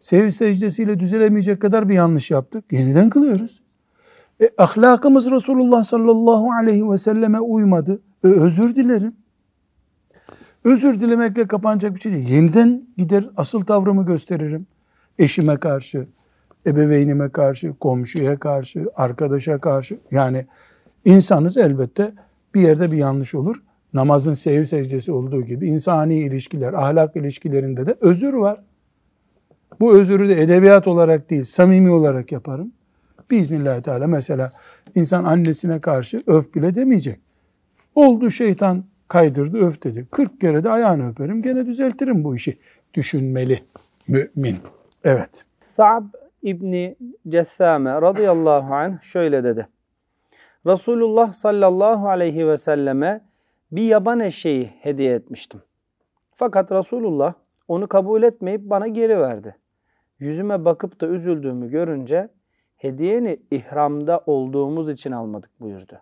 Sev 0.01 0.31
secdesiyle 0.31 1.01
düzelemeyecek 1.01 1.63
kadar 1.63 1.89
bir 1.89 1.95
yanlış 1.95 2.31
yaptık. 2.31 2.65
Yeniden 2.73 3.11
kılıyoruz. 3.11 3.63
E, 4.41 4.51
ahlakımız 4.59 5.31
Resulullah 5.31 5.85
sallallahu 5.85 6.53
aleyhi 6.53 6.91
ve 6.91 6.99
selleme 6.99 7.41
uymadı. 7.41 8.01
E, 8.25 8.29
özür 8.29 8.77
dilerim. 8.77 9.17
Özür 10.65 11.01
dilemekle 11.01 11.47
kapanacak 11.47 11.95
bir 11.95 12.01
şey 12.01 12.13
değil. 12.13 12.29
Yeniden 12.29 12.83
gider 12.97 13.31
asıl 13.37 13.61
tavrımı 13.61 14.07
gösteririm. 14.07 14.67
Eşime 15.19 15.57
karşı, 15.57 16.07
ebeveynime 16.67 17.29
karşı, 17.29 17.75
komşuya 17.79 18.39
karşı, 18.39 18.87
arkadaşa 18.97 19.59
karşı. 19.59 19.99
Yani 20.11 20.47
insanız 21.05 21.57
elbette 21.57 22.13
bir 22.55 22.61
yerde 22.61 22.93
bir 22.93 22.97
yanlış 22.97 23.35
olur. 23.35 23.57
Namazın 23.95 24.35
sev 24.35 24.65
secdesi 24.65 25.13
olduğu 25.13 25.43
gibi 25.43 25.69
insani 25.69 26.19
ilişkiler, 26.19 26.73
ahlak 26.73 27.17
ilişkilerinde 27.17 27.87
de 27.87 27.97
özür 28.01 28.33
var. 28.33 28.61
Bu 29.81 29.99
özürü 29.99 30.29
de 30.29 30.43
edebiyat 30.43 30.87
olarak 30.89 31.31
değil, 31.31 31.45
samimi 31.45 31.91
olarak 31.91 32.33
yaparım. 32.33 32.73
Biiznillahü 33.31 33.83
Teala 33.83 34.07
mesela 34.07 34.53
insan 34.95 35.25
annesine 35.25 35.81
karşı 35.81 36.23
öf 36.27 36.55
bile 36.55 36.75
demeyecek. 36.75 37.21
Oldu 37.95 38.31
şeytan 38.31 38.85
kaydırdı 39.09 39.59
öf 39.59 39.83
dedi. 39.83 40.07
40 40.11 40.41
kere 40.41 40.65
de 40.65 40.71
ayağını 40.71 41.11
öperim 41.11 41.43
gene 41.43 41.67
düzeltirim 41.67 42.25
bu 42.25 42.37
işi. 42.37 42.59
Düşünmeli 42.95 43.65
mümin. 44.09 44.57
Evet. 45.05 45.45
Sa'b 45.61 46.05
İbni 46.43 46.97
Cessame 47.29 47.93
radıyallahu 47.93 48.75
anh 48.75 49.03
şöyle 49.03 49.45
dedi. 49.45 49.69
Resulullah 50.67 51.33
sallallahu 51.33 52.09
aleyhi 52.09 52.49
ve 52.49 52.57
selleme 52.57 53.25
bir 53.73 53.83
yaban 53.83 54.21
eşeği 54.21 54.73
hediye 54.81 55.15
etmiştim. 55.15 55.61
Fakat 56.35 56.73
Resulullah 56.73 57.35
onu 57.69 57.89
kabul 57.89 58.23
etmeyip 58.23 58.61
bana 58.61 58.89
geri 58.89 59.19
verdi. 59.19 59.57
Yüzüme 60.19 60.65
bakıp 60.65 61.01
da 61.01 61.07
üzüldüğümü 61.07 61.71
görünce 61.71 62.29
hediyeni 62.79 63.39
ihramda 63.51 64.21
olduğumuz 64.27 64.91
için 64.91 65.13
almadık 65.13 65.51
buyurdu. 65.61 66.01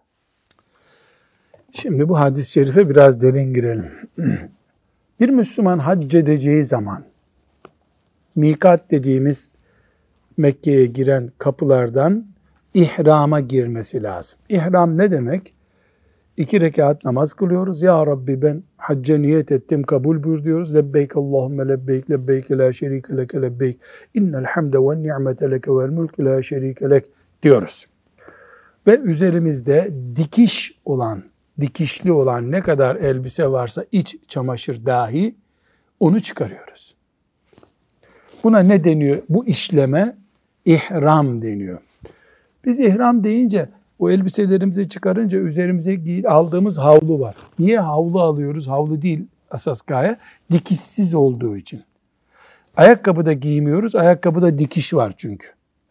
Şimdi 1.72 2.08
bu 2.08 2.20
hadis-i 2.20 2.50
şerife 2.50 2.88
biraz 2.90 3.22
derin 3.22 3.54
girelim. 3.54 3.92
Bir 5.20 5.28
Müslüman 5.28 5.78
hac 5.78 6.14
edeceği 6.14 6.64
zaman 6.64 7.04
mikat 8.36 8.90
dediğimiz 8.90 9.50
Mekke'ye 10.36 10.86
giren 10.86 11.30
kapılardan 11.38 12.26
ihrama 12.74 13.40
girmesi 13.40 14.02
lazım. 14.02 14.38
İhram 14.48 14.98
ne 14.98 15.10
demek? 15.10 15.54
İki 16.36 16.60
rekat 16.60 17.04
namaz 17.04 17.32
kılıyoruz. 17.32 17.82
Ya 17.82 18.06
Rabbi 18.06 18.42
ben 18.42 18.62
hacca 18.76 19.18
niyet 19.18 19.52
ettim 19.52 19.82
kabul 19.82 20.22
buyur 20.22 20.44
diyoruz. 20.44 20.74
Lebbeyk 20.74 21.16
Allahümme 21.16 21.68
lebbeyk 21.68 22.10
lebbeyk 22.10 22.50
la 22.50 22.72
şerike 22.72 23.16
leke 23.16 23.42
lebbeyk. 23.42 23.78
İnnel 24.14 24.44
hamde 24.44 24.78
ve 24.78 25.02
ni'mete 25.02 25.50
leke 25.50 25.70
vel 25.70 25.90
mulk 25.90 26.20
la 26.20 26.42
şerike 26.42 26.90
lek 26.90 27.04
diyoruz. 27.42 27.86
Ve 28.86 28.98
üzerimizde 28.98 29.90
dikiş 30.16 30.78
olan, 30.84 31.22
dikişli 31.60 32.12
olan 32.12 32.50
ne 32.50 32.62
kadar 32.62 32.96
elbise 32.96 33.46
varsa 33.46 33.84
iç 33.92 34.16
çamaşır 34.28 34.86
dahi 34.86 35.34
onu 36.00 36.20
çıkarıyoruz. 36.20 36.96
Buna 38.44 38.58
ne 38.58 38.84
deniyor? 38.84 39.22
Bu 39.28 39.46
işleme 39.46 40.16
ihram 40.64 41.42
deniyor. 41.42 41.78
Biz 42.64 42.80
ihram 42.80 43.24
deyince 43.24 43.68
o 43.98 44.10
elbiselerimizi 44.10 44.88
çıkarınca 44.88 45.38
üzerimize 45.38 46.28
aldığımız 46.28 46.78
havlu 46.78 47.20
var. 47.20 47.34
Niye 47.58 47.80
havlu 47.80 48.20
alıyoruz? 48.20 48.68
Havlu 48.68 49.02
değil. 49.02 49.26
asas 49.50 49.82
gaye 49.82 50.16
dikişsiz 50.50 51.14
olduğu 51.14 51.56
için. 51.56 51.82
Ayakkabı 52.76 53.26
da 53.26 53.32
giymiyoruz. 53.32 53.94
Ayakkabıda 53.94 54.58
dikiş 54.58 54.94
var 54.94 55.12
çünkü. 55.16 55.46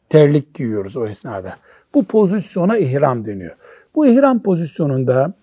Terlik 0.10 0.54
giyiyoruz 0.54 0.98
o 0.98 1.06
esnada. 1.06 1.56
Bu 1.94 2.04
pozisyona 2.04 2.78
ihram 2.78 3.26
deniyor. 3.26 3.56
Bu 3.96 4.08
ihram 4.08 4.40
pozisyonunda 4.40 5.34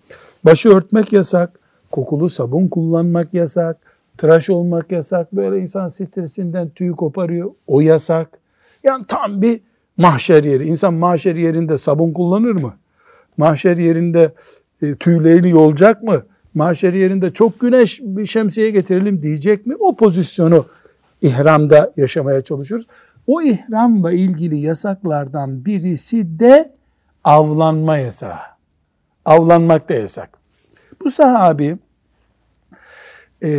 başı 0.45 0.69
örtmek 0.69 1.13
yasak, 1.13 1.59
kokulu 1.91 2.29
sabun 2.29 2.67
kullanmak 2.67 3.33
yasak, 3.33 3.77
tıraş 4.17 4.49
olmak 4.49 4.91
yasak. 4.91 5.33
Böyle 5.35 5.59
insan 5.59 5.87
stresinden 5.87 6.69
tüyü 6.69 6.91
koparıyor. 6.91 7.51
O 7.67 7.81
yasak. 7.81 8.39
Yani 8.83 9.05
tam 9.07 9.41
bir 9.41 9.61
mahşer 9.97 10.43
yeri. 10.43 10.67
İnsan 10.67 10.93
mahşer 10.93 11.35
yerinde 11.35 11.77
sabun 11.77 12.13
kullanır 12.13 12.51
mı? 12.51 12.73
Mahşer 13.37 13.77
yerinde 13.77 14.33
e, 14.81 14.95
tüylerini 14.95 15.49
yolacak 15.49 16.03
mı? 16.03 16.23
Mahşer 16.53 16.93
yerinde 16.93 17.33
çok 17.33 17.59
güneş 17.59 18.01
bir 18.01 18.25
şemsiye 18.25 18.71
getirelim 18.71 19.21
diyecek 19.21 19.65
mi? 19.65 19.75
O 19.79 19.95
pozisyonu 19.95 20.65
ihramda 21.21 21.91
yaşamaya 21.97 22.41
çalışıyoruz. 22.41 22.87
O 23.27 23.41
ihramla 23.41 24.11
ilgili 24.11 24.57
yasaklardan 24.57 25.65
birisi 25.65 26.39
de 26.39 26.73
avlanma 27.23 27.97
yasağı. 27.97 28.39
Avlanmak 29.25 29.89
da 29.89 29.93
yasak. 29.93 30.29
Bu 31.03 31.11
sahabi 31.11 31.77
e, 33.43 33.49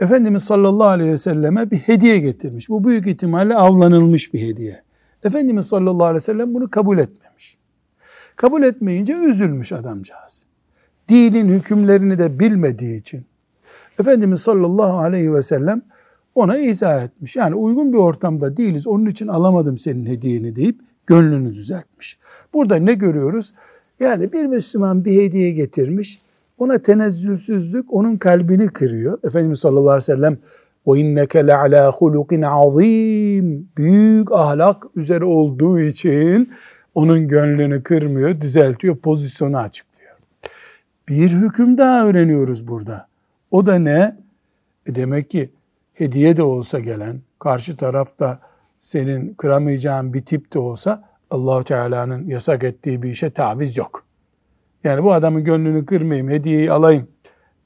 Efendimiz 0.00 0.44
sallallahu 0.44 0.88
aleyhi 0.88 1.10
ve 1.10 1.18
selleme 1.18 1.70
bir 1.70 1.76
hediye 1.76 2.18
getirmiş. 2.18 2.68
Bu 2.68 2.84
büyük 2.84 3.06
ihtimalle 3.06 3.54
avlanılmış 3.54 4.34
bir 4.34 4.40
hediye. 4.40 4.82
Efendimiz 5.24 5.66
sallallahu 5.66 6.04
aleyhi 6.04 6.22
ve 6.22 6.24
sellem 6.24 6.54
bunu 6.54 6.70
kabul 6.70 6.98
etmemiş. 6.98 7.58
Kabul 8.36 8.62
etmeyince 8.62 9.14
üzülmüş 9.14 9.72
adamcağız. 9.72 10.46
Dinin 11.08 11.48
hükümlerini 11.48 12.18
de 12.18 12.38
bilmediği 12.38 13.00
için 13.00 13.24
Efendimiz 14.00 14.40
sallallahu 14.40 14.98
aleyhi 14.98 15.34
ve 15.34 15.42
sellem 15.42 15.82
ona 16.34 16.58
izah 16.58 17.04
etmiş. 17.04 17.36
Yani 17.36 17.54
uygun 17.54 17.92
bir 17.92 17.98
ortamda 17.98 18.56
değiliz 18.56 18.86
onun 18.86 19.06
için 19.06 19.28
alamadım 19.28 19.78
senin 19.78 20.06
hediyeni 20.06 20.56
deyip 20.56 20.80
gönlünü 21.06 21.54
düzeltmiş. 21.54 22.18
Burada 22.54 22.76
ne 22.76 22.94
görüyoruz? 22.94 23.52
Yani 24.00 24.32
bir 24.32 24.46
Müslüman 24.46 25.04
bir 25.04 25.22
hediye 25.22 25.52
getirmiş. 25.52 26.22
Ona 26.58 26.78
tenezzülsüzlük 26.78 27.94
onun 27.94 28.16
kalbini 28.16 28.68
kırıyor. 28.68 29.18
Efendimiz 29.24 29.58
sallallahu 29.58 29.90
aleyhi 29.90 29.96
ve 29.96 30.14
sellem 30.14 30.38
inneke 30.86 31.46
le'alâ 31.46 31.92
hulukin 31.92 32.42
azim. 32.42 33.68
Büyük 33.76 34.32
ahlak 34.32 34.84
üzere 34.96 35.24
olduğu 35.24 35.80
için 35.80 36.52
onun 36.94 37.28
gönlünü 37.28 37.82
kırmıyor, 37.82 38.40
düzeltiyor, 38.40 38.96
pozisyonu 38.96 39.58
açıklıyor. 39.58 40.16
Bir 41.08 41.30
hüküm 41.30 41.78
daha 41.78 42.06
öğreniyoruz 42.06 42.68
burada. 42.68 43.06
O 43.50 43.66
da 43.66 43.74
ne? 43.74 44.16
E 44.86 44.94
demek 44.94 45.30
ki 45.30 45.50
hediye 45.94 46.36
de 46.36 46.42
olsa 46.42 46.80
gelen, 46.80 47.20
karşı 47.38 47.76
tarafta 47.76 48.40
senin 48.80 49.34
kıramayacağın 49.34 50.14
bir 50.14 50.24
tip 50.24 50.54
de 50.54 50.58
olsa 50.58 51.08
allah 51.30 51.64
Teala'nın 51.64 52.26
yasak 52.26 52.64
ettiği 52.64 53.02
bir 53.02 53.10
işe 53.10 53.30
taviz 53.30 53.76
yok. 53.76 54.04
Yani 54.84 55.02
bu 55.02 55.12
adamın 55.12 55.44
gönlünü 55.44 55.86
kırmayayım, 55.86 56.30
hediyeyi 56.30 56.72
alayım 56.72 57.08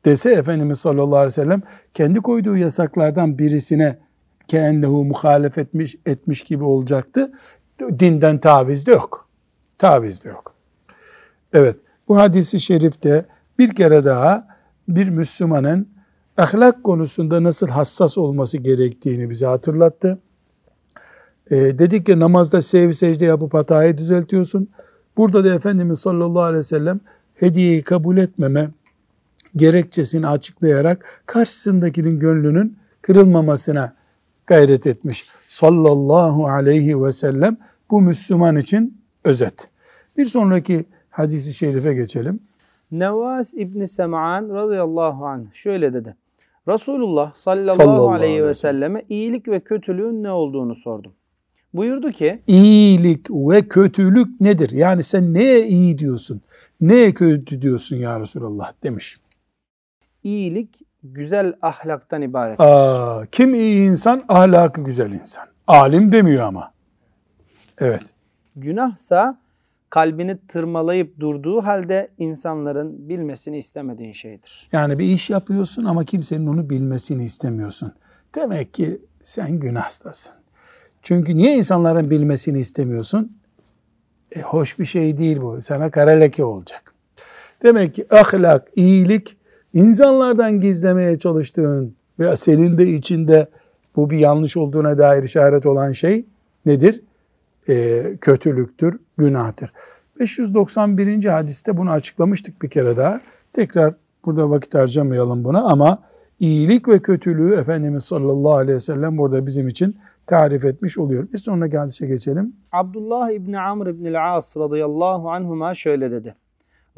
dese 0.07 0.33
Efendimiz 0.33 0.81
sallallahu 0.81 1.17
aleyhi 1.17 1.27
ve 1.27 1.31
sellem 1.31 1.63
kendi 1.95 2.21
koyduğu 2.21 2.57
yasaklardan 2.57 3.39
birisine 3.39 3.99
kendihu 4.49 5.05
muhalef 5.05 5.59
etmiş, 5.59 5.97
etmiş 6.07 6.43
gibi 6.43 6.65
olacaktı. 6.65 7.33
Dinden 7.99 8.39
taviz 8.39 8.87
de 8.87 8.91
yok. 8.91 9.29
Taviz 9.79 10.25
de 10.25 10.29
yok. 10.29 10.55
Evet 11.53 11.77
bu 12.09 12.17
hadisi 12.17 12.61
şerifte 12.61 13.25
bir 13.59 13.75
kere 13.75 14.05
daha 14.05 14.49
bir 14.89 15.09
Müslümanın 15.09 15.89
ahlak 16.37 16.85
konusunda 16.85 17.43
nasıl 17.43 17.69
hassas 17.69 18.19
olması 18.19 18.59
gerektiğini 18.59 19.31
bize 19.31 19.47
hatırlattı. 19.47 20.19
E, 21.51 21.57
dedik 21.57 22.07
ki 22.07 22.21
namazda 22.21 22.63
sev 22.63 22.93
secde 22.93 23.25
yapıp 23.25 23.55
hatayı 23.55 23.99
düzeltiyorsun. 23.99 24.69
Burada 25.17 25.45
da 25.45 25.55
Efendimiz 25.55 25.99
sallallahu 25.99 26.43
aleyhi 26.43 26.59
ve 26.59 26.63
sellem 26.63 27.01
hediyeyi 27.35 27.83
kabul 27.83 28.17
etmeme 28.17 28.71
gerekçesini 29.57 30.29
açıklayarak 30.29 31.23
karşısındakinin 31.27 32.21
gönlünün 32.21 32.77
kırılmamasına 33.03 33.93
gayret 34.47 34.87
etmiş. 34.87 35.27
Sallallahu 35.49 36.47
aleyhi 36.47 37.05
ve 37.05 37.13
sellem 37.13 37.57
bu 37.91 38.01
Müslüman 38.01 38.57
için 38.57 39.01
özet. 39.25 39.69
Bir 40.17 40.27
sonraki 40.27 40.85
hadisi 41.11 41.55
şerife 41.55 41.95
geçelim. 41.95 42.41
Nevas 42.93 43.55
İbni 43.55 43.89
Sem'an 43.89 44.49
radıyallahu 44.49 45.27
anh 45.27 45.53
şöyle 45.53 45.93
dedi. 45.95 46.17
Resulullah 46.69 47.35
sallallahu, 47.35 47.77
Sallallahu 47.77 48.11
aleyhi 48.11 48.45
ve 48.45 48.55
selleme 48.55 49.03
iyilik 49.09 49.49
ve 49.49 49.61
kötülüğün 49.61 50.23
ne 50.23 50.31
olduğunu 50.31 50.75
sordum. 50.75 51.13
Buyurdu 51.75 52.11
ki 52.11 52.43
İyilik 52.47 53.31
ve 53.31 53.69
kötülük 53.69 54.41
nedir? 54.41 54.71
Yani 54.71 55.03
sen 55.03 55.35
neye 55.35 55.67
iyi 55.67 55.99
diyorsun? 55.99 56.41
Neye 56.81 57.15
kötü 57.15 57.63
diyorsun 57.63 57.97
ya 57.97 58.21
Resulallah 58.21 58.73
demiş. 58.83 59.17
İyilik 60.27 60.81
güzel 61.03 61.55
ahlaktan 61.63 62.23
ibarettir. 62.23 62.65
Aa, 62.65 63.27
kim 63.33 63.55
iyi 63.55 63.89
insan? 63.89 64.25
Ahlakı 64.29 64.81
güzel 64.81 65.13
insan. 65.13 65.45
Alim 65.67 66.13
demiyor 66.13 66.47
ama. 66.47 66.73
Evet. 67.79 68.03
Günahsa 68.57 69.39
kalbini 69.91 70.39
tırmalayıp 70.49 71.21
durduğu 71.21 71.65
halde 71.65 72.09
insanların 72.19 73.09
bilmesini 73.09 73.59
istemediğin 73.59 74.13
şeydir. 74.13 74.69
Yani 74.73 74.99
bir 74.99 75.05
iş 75.05 75.31
yapıyorsun 75.31 75.85
ama 75.85 76.05
kimsenin 76.05 76.47
onu 76.47 76.71
bilmesini 76.71 77.25
istemiyorsun. 77.25 77.93
Demek 78.35 78.75
ki 78.75 79.01
sen 79.21 79.61
günahstasın. 79.61 80.33
Çünkü 81.03 81.37
niye 81.37 81.57
insanların 81.57 82.11
bilmesini 82.11 82.59
istemiyorsun? 82.59 83.39
E, 84.37 84.41
hoş 84.41 84.79
bir 84.79 84.85
şey 84.85 85.19
değil 85.19 85.41
bu. 85.41 85.63
Sana 85.63 85.91
kara 85.91 86.11
leke 86.11 86.45
olacak. 86.45 86.95
Demek 87.63 87.95
ki 87.95 88.07
ahlak, 88.11 88.69
iyilik, 88.77 89.36
insanlardan 89.77 90.61
gizlemeye 90.61 91.19
çalıştığın 91.19 91.95
ve 92.19 92.37
senin 92.37 92.79
de 92.79 92.87
içinde 92.87 93.49
bu 93.97 94.11
bir 94.11 94.19
yanlış 94.19 94.57
olduğuna 94.57 94.99
dair 94.99 95.23
işaret 95.23 95.67
olan 95.67 95.93
şey 95.93 96.25
nedir? 96.67 97.03
E, 97.69 98.03
kötülüktür, 98.21 99.01
günahtır. 99.19 99.73
591. 100.21 101.25
hadiste 101.25 101.77
bunu 101.77 101.91
açıklamıştık 101.91 102.63
bir 102.63 102.71
kere 102.71 102.97
daha. 102.97 103.21
Tekrar 103.53 103.95
burada 104.25 104.51
vakit 104.51 104.75
harcamayalım 104.75 105.45
buna 105.45 105.63
ama 105.63 105.99
iyilik 106.41 106.89
ve 106.89 106.99
kötülüğü 106.99 107.55
Efendimiz 107.55 108.05
sallallahu 108.05 108.55
aleyhi 108.55 108.77
ve 108.77 108.81
sellem 108.81 109.19
burada 109.19 109.47
bizim 109.47 109.69
için 109.69 109.97
tarif 110.27 110.65
etmiş 110.65 110.99
oluyor. 110.99 111.33
Bir 111.33 111.39
sonraki 111.39 111.79
hadise 111.79 112.07
geçelim. 112.07 112.57
Abdullah 112.73 113.31
İbni 113.31 113.61
Amr 113.61 113.87
İbni 113.87 114.21
As 114.21 114.57
radıyallahu 114.57 115.31
anhuma 115.31 115.75
şöyle 115.75 116.11
dedi. 116.11 116.35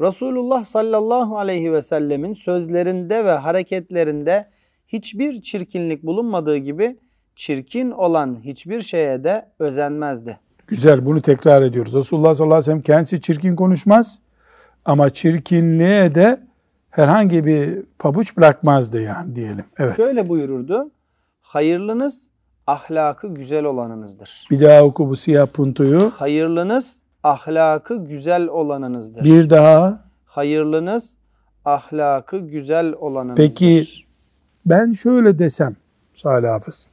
Resulullah 0.01 0.65
sallallahu 0.65 1.37
aleyhi 1.37 1.73
ve 1.73 1.81
sellemin 1.81 2.33
sözlerinde 2.33 3.25
ve 3.25 3.31
hareketlerinde 3.31 4.49
hiçbir 4.87 5.41
çirkinlik 5.41 6.03
bulunmadığı 6.03 6.57
gibi 6.57 6.97
çirkin 7.35 7.91
olan 7.91 8.39
hiçbir 8.43 8.81
şeye 8.81 9.23
de 9.23 9.45
özenmezdi. 9.59 10.39
Güzel 10.67 11.05
bunu 11.05 11.21
tekrar 11.21 11.61
ediyoruz. 11.61 11.95
Resulullah 11.95 12.33
sallallahu 12.33 12.55
aleyhi 12.55 12.61
ve 12.61 12.71
sellem 12.71 12.81
kendisi 12.81 13.21
çirkin 13.21 13.55
konuşmaz 13.55 14.19
ama 14.85 15.09
çirkinliğe 15.09 16.15
de 16.15 16.39
herhangi 16.89 17.45
bir 17.45 17.83
pabuç 17.99 18.37
bırakmazdı 18.37 19.01
yani 19.01 19.35
diyelim. 19.35 19.65
Evet. 19.77 19.97
Şöyle 19.97 20.29
buyururdu. 20.29 20.91
Hayırlınız 21.41 22.31
ahlakı 22.67 23.27
güzel 23.27 23.65
olanınızdır. 23.65 24.47
Bir 24.51 24.61
daha 24.61 24.83
oku 24.83 25.09
bu 25.09 25.15
siyah 25.15 25.47
puntoyu. 25.47 26.11
Hayırlınız 26.15 27.01
ahlakı 27.23 28.05
güzel 28.05 28.47
olanınızdır. 28.47 29.23
Bir 29.23 29.49
daha. 29.49 30.09
Hayırlınız 30.25 31.17
ahlakı 31.65 32.37
güzel 32.37 32.93
olanınızdır. 32.93 33.47
Peki 33.47 33.85
ben 34.65 34.91
şöyle 34.91 35.39
desem 35.39 35.75
Salih 36.13 36.49
Hafız. 36.49 36.89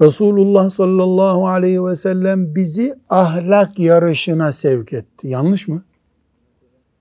Resulullah 0.00 0.68
sallallahu 0.68 1.48
aleyhi 1.48 1.84
ve 1.84 1.96
sellem 1.96 2.54
bizi 2.54 2.94
ahlak 3.10 3.78
yarışına 3.78 4.52
sevk 4.52 4.92
etti. 4.92 5.28
Yanlış 5.28 5.68
mı? 5.68 5.82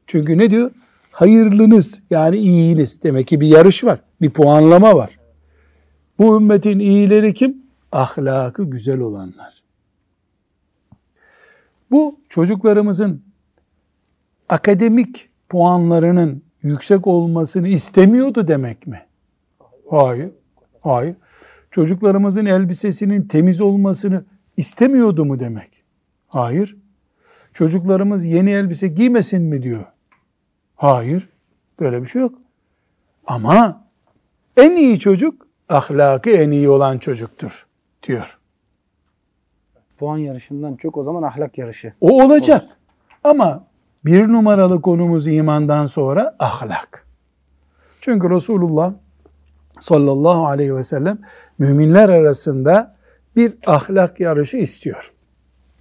Çünkü 0.08 0.38
ne 0.38 0.50
diyor? 0.50 0.72
Hayırlınız 1.12 2.00
yani 2.10 2.38
iyiniz. 2.38 3.04
Demek 3.04 3.28
ki 3.28 3.42
bir 3.42 3.48
yarış 3.48 3.84
var. 3.84 4.00
Bir 4.22 4.30
puanlama 4.30 4.96
var. 4.96 5.20
Bu 6.20 6.38
ümmetin 6.38 6.80
iyileri 6.80 7.34
kim? 7.34 7.58
Ahlakı 7.92 8.64
güzel 8.64 9.00
olanlar. 9.00 9.55
Bu 11.96 12.20
çocuklarımızın 12.30 13.24
akademik 14.50 15.30
puanlarının 15.50 16.44
yüksek 16.64 17.08
olmasını 17.08 17.68
istemiyordu 17.68 18.48
demek 18.48 18.88
mi? 18.88 19.06
Hayır. 19.90 20.32
Hayır. 20.82 21.16
Çocuklarımızın 21.72 22.46
elbisesinin 22.46 23.28
temiz 23.28 23.62
olmasını 23.62 24.26
istemiyordu 24.58 25.26
mu 25.26 25.40
demek? 25.40 25.84
Hayır. 26.28 26.78
Çocuklarımız 27.54 28.26
yeni 28.26 28.52
elbise 28.52 28.88
giymesin 28.88 29.42
mi 29.42 29.64
diyor? 29.64 29.86
Hayır. 30.76 31.30
Böyle 31.80 32.02
bir 32.02 32.08
şey 32.08 32.22
yok. 32.22 32.36
Ama 33.28 33.86
En 34.58 34.76
iyi 34.76 35.00
çocuk 35.00 35.48
ahlakı 35.70 36.30
en 36.30 36.52
iyi 36.52 36.70
olan 36.70 36.98
çocuktur 36.98 37.66
diyor. 38.04 38.38
Puan 39.98 40.18
yarışından 40.18 40.76
çok 40.76 40.98
o 40.98 41.04
zaman 41.04 41.24
ahlak 41.24 41.58
yarışı. 41.58 41.94
O 42.02 42.24
olacak. 42.24 42.66
Ama 43.24 43.64
bir 44.06 44.28
numaralı 44.28 44.82
konumuz 44.82 45.28
imandan 45.28 45.86
sonra 45.86 46.36
ahlak. 46.40 47.08
Çünkü 48.02 48.30
Resulullah 48.30 48.94
sallallahu 49.80 50.46
aleyhi 50.48 50.76
ve 50.76 50.84
sellem 50.84 51.18
müminler 51.60 52.10
arasında 52.10 52.96
bir 53.36 53.58
ahlak 53.68 54.20
yarışı 54.20 54.58
istiyor. 54.58 55.14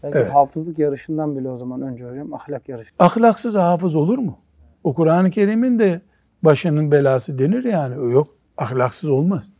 Belki 0.02 0.18
Evet. 0.18 0.34
hafızlık 0.34 0.78
yarışından 0.78 1.36
bile 1.36 1.48
o 1.48 1.56
zaman 1.56 1.82
önce 1.82 2.04
hocam 2.04 2.34
ahlak 2.34 2.68
yarışı. 2.68 2.94
Ahlaksız 2.98 3.54
hafız 3.54 3.94
olur 3.94 4.18
mu? 4.18 4.38
O 4.84 4.94
Kur'an-ı 4.94 5.30
Kerim'in 5.30 5.78
de 5.78 6.00
başının 6.42 6.90
belası 6.90 7.38
denir 7.38 7.64
yani. 7.64 8.12
Yok. 8.12 8.28
Ahlaksız 8.58 9.10
olmaz. 9.10 9.50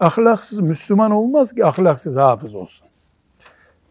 Ahlaksız 0.00 0.60
Müslüman 0.60 1.10
olmaz 1.10 1.52
ki 1.52 1.64
ahlaksız 1.64 2.16
hafız 2.16 2.54
olsun. 2.54 2.88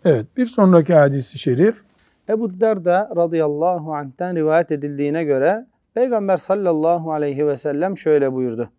Evet 0.05 0.25
bir 0.37 0.45
sonraki 0.45 0.93
hadisi 0.93 1.39
şerif 1.39 1.81
Ebu 2.29 2.59
Derda 2.59 3.09
radıyallahu 3.15 3.93
anh'ten 3.93 4.35
rivayet 4.35 4.71
edildiğine 4.71 5.23
göre 5.23 5.65
Peygamber 5.93 6.37
sallallahu 6.37 7.11
aleyhi 7.13 7.47
ve 7.47 7.55
sellem 7.55 7.97
şöyle 7.97 8.33
buyurdu. 8.33 8.69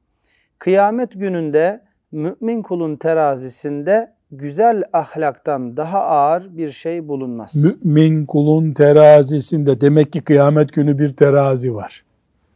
Kıyamet 0.58 1.12
gününde 1.12 1.80
mümin 2.12 2.62
kulun 2.62 2.96
terazisinde 2.96 4.12
güzel 4.30 4.82
ahlaktan 4.92 5.76
daha 5.76 6.00
ağır 6.00 6.56
bir 6.56 6.70
şey 6.70 7.08
bulunmaz. 7.08 7.64
mümin 7.84 8.26
kulun 8.26 8.72
terazisinde 8.72 9.80
demek 9.80 10.12
ki 10.12 10.20
kıyamet 10.20 10.72
günü 10.72 10.98
bir 10.98 11.16
terazi 11.16 11.74
var. 11.74 12.04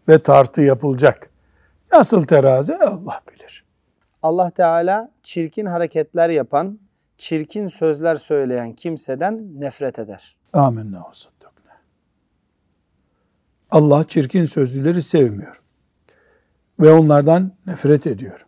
Ve 0.08 0.18
tartı 0.18 0.62
yapılacak. 0.62 1.30
Nasıl 1.92 2.24
terazi 2.24 2.76
Allah 2.76 3.20
bilir. 3.32 3.64
Allah 4.22 4.50
Teala 4.50 5.10
çirkin 5.22 5.66
hareketler 5.66 6.28
yapan, 6.28 6.78
çirkin 7.22 7.68
sözler 7.68 8.16
söyleyen 8.16 8.72
kimseden 8.72 9.60
nefret 9.60 9.98
eder. 9.98 10.36
Amenna 10.52 10.98
ve 10.98 11.12
saddakna. 11.12 11.72
Allah 13.70 14.04
çirkin 14.08 14.44
sözlüleri 14.44 15.02
sevmiyor. 15.02 15.60
Ve 16.80 16.92
onlardan 16.92 17.52
nefret 17.66 18.06
ediyor. 18.06 18.46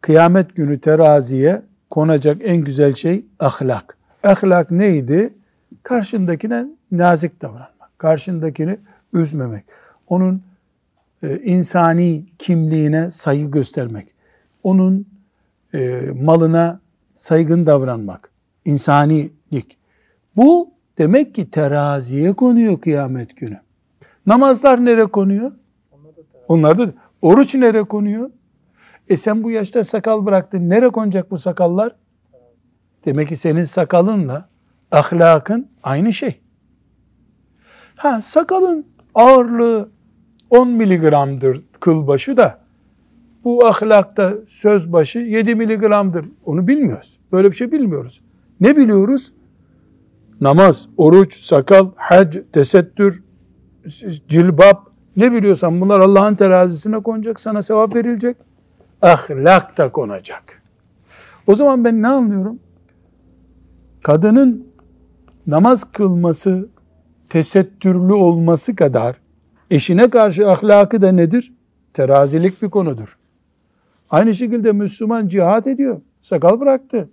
Kıyamet 0.00 0.56
günü 0.56 0.80
teraziye 0.80 1.62
konacak 1.90 2.36
en 2.44 2.56
güzel 2.56 2.94
şey 2.94 3.26
ahlak. 3.38 3.98
Ahlak 4.22 4.70
neydi? 4.70 5.34
Karşındakine 5.82 6.66
nazik 6.92 7.42
davranmak. 7.42 7.98
Karşındakini 7.98 8.78
üzmemek. 9.12 9.64
Onun 10.08 10.42
e, 11.22 11.38
insani 11.38 12.24
kimliğine 12.38 13.10
saygı 13.10 13.50
göstermek. 13.50 14.08
Onun 14.62 15.06
e, 15.74 16.00
malına 16.22 16.83
saygın 17.16 17.66
davranmak. 17.66 18.30
İnsanilik. 18.64 19.78
Bu 20.36 20.70
demek 20.98 21.34
ki 21.34 21.50
teraziye 21.50 22.32
konuyor 22.32 22.80
kıyamet 22.80 23.36
günü. 23.36 23.60
Namazlar 24.26 24.84
nereye 24.84 25.06
konuyor? 25.06 25.52
Onlar 26.48 26.78
da 26.78 26.92
oruç 27.22 27.54
nereye 27.54 27.84
konuyor? 27.84 28.30
E 29.08 29.16
sen 29.16 29.42
bu 29.42 29.50
yaşta 29.50 29.84
sakal 29.84 30.26
bıraktın. 30.26 30.70
Nereye 30.70 30.90
konacak 30.90 31.30
bu 31.30 31.38
sakallar? 31.38 31.96
Demek 33.04 33.28
ki 33.28 33.36
senin 33.36 33.64
sakalınla 33.64 34.48
ahlakın 34.92 35.68
aynı 35.82 36.12
şey. 36.12 36.40
Ha 37.96 38.22
sakalın 38.22 38.86
ağırlığı 39.14 39.90
10 40.50 40.68
miligramdır 40.68 41.62
kıl 41.80 42.06
başı 42.06 42.36
da 42.36 42.63
bu 43.44 43.66
ahlakta 43.66 44.34
söz 44.48 44.92
başı 44.92 45.18
7 45.18 45.54
miligramdır. 45.54 46.26
Onu 46.44 46.68
bilmiyoruz. 46.68 47.18
Böyle 47.32 47.50
bir 47.50 47.56
şey 47.56 47.72
bilmiyoruz. 47.72 48.20
Ne 48.60 48.76
biliyoruz? 48.76 49.32
Namaz, 50.40 50.88
oruç, 50.96 51.40
sakal, 51.40 51.90
hac, 51.96 52.36
tesettür, 52.52 53.22
cilbap 54.28 54.86
ne 55.16 55.32
biliyorsan 55.32 55.80
bunlar 55.80 56.00
Allah'ın 56.00 56.34
terazisine 56.34 57.02
konacak, 57.02 57.40
sana 57.40 57.62
sevap 57.62 57.94
verilecek. 57.94 58.36
Ahlak 59.02 59.78
da 59.78 59.92
konacak. 59.92 60.62
O 61.46 61.54
zaman 61.54 61.84
ben 61.84 62.02
ne 62.02 62.08
anlıyorum? 62.08 62.58
Kadının 64.02 64.66
namaz 65.46 65.84
kılması, 65.92 66.68
tesettürlü 67.28 68.12
olması 68.12 68.76
kadar 68.76 69.16
eşine 69.70 70.10
karşı 70.10 70.50
ahlakı 70.50 71.02
da 71.02 71.12
nedir? 71.12 71.52
Terazilik 71.92 72.62
bir 72.62 72.70
konudur. 72.70 73.16
Aynı 74.14 74.34
şekilde 74.34 74.72
Müslüman 74.72 75.28
cihat 75.28 75.66
ediyor. 75.66 76.00
Sakal 76.20 76.60
bıraktı. 76.60 77.08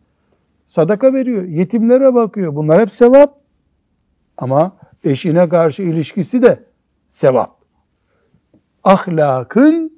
Sadaka 0.65 1.13
veriyor. 1.13 1.43
Yetimlere 1.43 2.13
bakıyor. 2.13 2.55
Bunlar 2.55 2.81
hep 2.81 2.91
sevap. 2.93 3.37
Ama 4.37 4.71
eşine 5.03 5.49
karşı 5.49 5.83
ilişkisi 5.83 6.41
de 6.41 6.63
sevap. 7.07 7.55
Ahlakın 8.83 9.91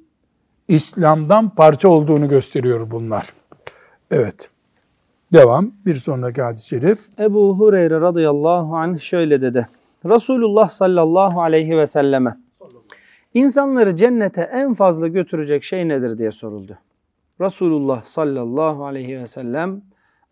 İslam'dan 0.68 1.54
parça 1.54 1.88
olduğunu 1.88 2.28
gösteriyor 2.28 2.90
bunlar. 2.90 3.32
Evet. 4.10 4.50
Devam. 5.32 5.72
Bir 5.86 5.94
sonraki 5.94 6.42
hadis-i 6.42 6.66
şerif. 6.66 7.00
Ebu 7.18 7.58
Hureyre 7.58 8.00
radıyallahu 8.00 8.76
anh 8.76 8.98
şöyle 8.98 9.42
dedi. 9.42 9.68
Resulullah 10.04 10.68
sallallahu 10.68 11.42
aleyhi 11.42 11.78
ve 11.78 11.86
selleme 11.86 12.36
insanları 13.34 13.96
cennete 13.96 14.42
en 14.42 14.74
fazla 14.74 15.08
götürecek 15.08 15.64
şey 15.64 15.88
nedir 15.88 16.18
diye 16.18 16.30
soruldu. 16.30 16.78
Resulullah 17.40 18.04
sallallahu 18.04 18.86
aleyhi 18.86 19.20
ve 19.20 19.26
sellem 19.26 19.82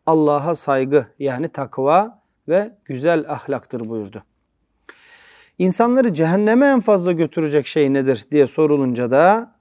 Allah'a 0.07 0.55
saygı 0.55 1.07
yani 1.19 1.49
takva 1.49 2.23
ve 2.49 2.77
güzel 2.85 3.25
ahlaktır 3.29 3.89
buyurdu. 3.89 4.23
İnsanları 5.59 6.15
cehenneme 6.15 6.67
en 6.67 6.81
fazla 6.81 7.13
götürecek 7.13 7.67
şey 7.67 7.93
nedir 7.93 8.27
diye 8.31 8.47
sorulunca 8.47 9.11
da 9.11 9.55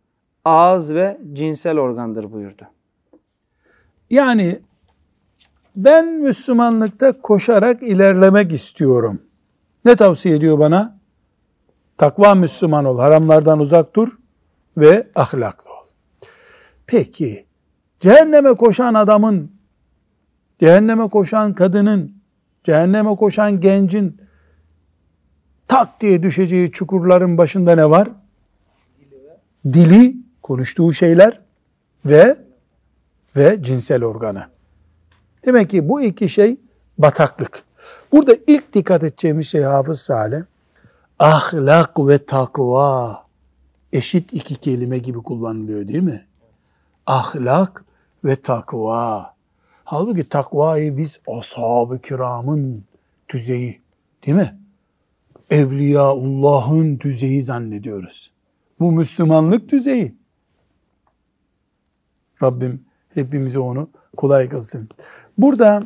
ağız 0.45 0.93
ve 0.93 1.21
cinsel 1.33 1.79
organdır 1.79 2.31
buyurdu. 2.31 2.63
Yani 4.09 4.59
ben 5.75 6.07
Müslümanlıkta 6.07 7.21
koşarak 7.21 7.83
ilerlemek 7.83 8.53
istiyorum. 8.53 9.21
Ne 9.85 9.95
tavsiye 9.95 10.35
ediyor 10.35 10.59
bana? 10.59 10.97
Takva 11.97 12.35
Müslüman 12.35 12.85
ol, 12.85 12.99
haramlardan 12.99 13.59
uzak 13.59 13.95
dur 13.95 14.07
ve 14.77 15.07
ahlaklı. 15.15 15.70
Peki, 16.91 17.45
cehenneme 17.99 18.53
koşan 18.53 18.93
adamın, 18.93 19.51
cehenneme 20.59 21.09
koşan 21.09 21.53
kadının, 21.53 22.15
cehenneme 22.63 23.15
koşan 23.15 23.59
gencin 23.59 24.21
tak 25.67 26.01
diye 26.01 26.23
düşeceği 26.23 26.71
çukurların 26.71 27.37
başında 27.37 27.75
ne 27.75 27.89
var? 27.89 28.09
Dili, 29.65 30.15
konuştuğu 30.43 30.93
şeyler 30.93 31.41
ve 32.05 32.37
ve 33.35 33.63
cinsel 33.63 34.03
organı. 34.03 34.47
Demek 35.45 35.69
ki 35.69 35.89
bu 35.89 36.01
iki 36.01 36.29
şey 36.29 36.57
bataklık. 36.97 37.63
Burada 38.11 38.35
ilk 38.47 38.73
dikkat 38.73 39.03
edeceğimiz 39.03 39.47
şey 39.47 39.61
Hafız 39.61 40.01
Salih, 40.01 40.41
ahlak 41.19 41.99
ve 41.99 42.25
takva 42.25 43.23
eşit 43.93 44.33
iki 44.33 44.55
kelime 44.55 44.97
gibi 44.97 45.17
kullanılıyor 45.17 45.87
değil 45.87 46.03
mi? 46.03 46.25
Ahlak 47.07 47.85
ve 48.25 48.35
takva. 48.35 49.35
Halbuki 49.83 50.29
takvayı 50.29 50.97
biz 50.97 51.19
ashab-ı 51.27 51.99
kiramın 52.01 52.83
düzeyi 53.33 53.81
değil 54.25 54.37
mi? 54.37 54.59
Evliyaullah'ın 55.49 56.99
düzeyi 56.99 57.43
zannediyoruz. 57.43 58.31
Bu 58.79 58.91
Müslümanlık 58.91 59.69
düzeyi. 59.69 60.15
Rabbim 62.43 62.85
hepimize 63.13 63.59
onu 63.59 63.89
kolay 64.17 64.49
kılsın. 64.49 64.89
Burada 65.37 65.83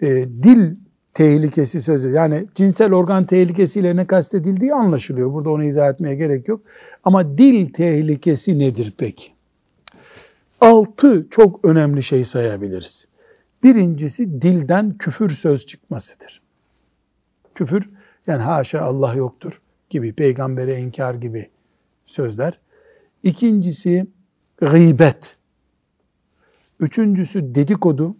e, 0.00 0.06
dil 0.42 0.76
tehlikesi 1.14 1.82
sözü 1.82 2.10
yani 2.10 2.46
cinsel 2.54 2.92
organ 2.92 3.24
tehlikesiyle 3.24 3.96
ne 3.96 4.06
kastedildiği 4.06 4.74
anlaşılıyor. 4.74 5.32
Burada 5.32 5.50
onu 5.50 5.64
izah 5.64 5.88
etmeye 5.90 6.14
gerek 6.14 6.48
yok. 6.48 6.60
Ama 7.04 7.38
dil 7.38 7.72
tehlikesi 7.72 8.58
nedir 8.58 8.94
peki? 8.98 9.37
Altı 10.60 11.26
çok 11.30 11.64
önemli 11.64 12.02
şey 12.02 12.24
sayabiliriz. 12.24 13.08
Birincisi 13.62 14.42
dilden 14.42 14.98
küfür 14.98 15.30
söz 15.30 15.66
çıkmasıdır. 15.66 16.42
Küfür 17.54 17.90
yani 18.26 18.42
haşa 18.42 18.80
Allah 18.80 19.14
yoktur 19.14 19.60
gibi, 19.90 20.12
peygambere 20.12 20.80
inkar 20.80 21.14
gibi 21.14 21.50
sözler. 22.06 22.60
İkincisi 23.22 24.06
gıybet. 24.56 25.36
Üçüncüsü 26.80 27.54
dedikodu. 27.54 28.16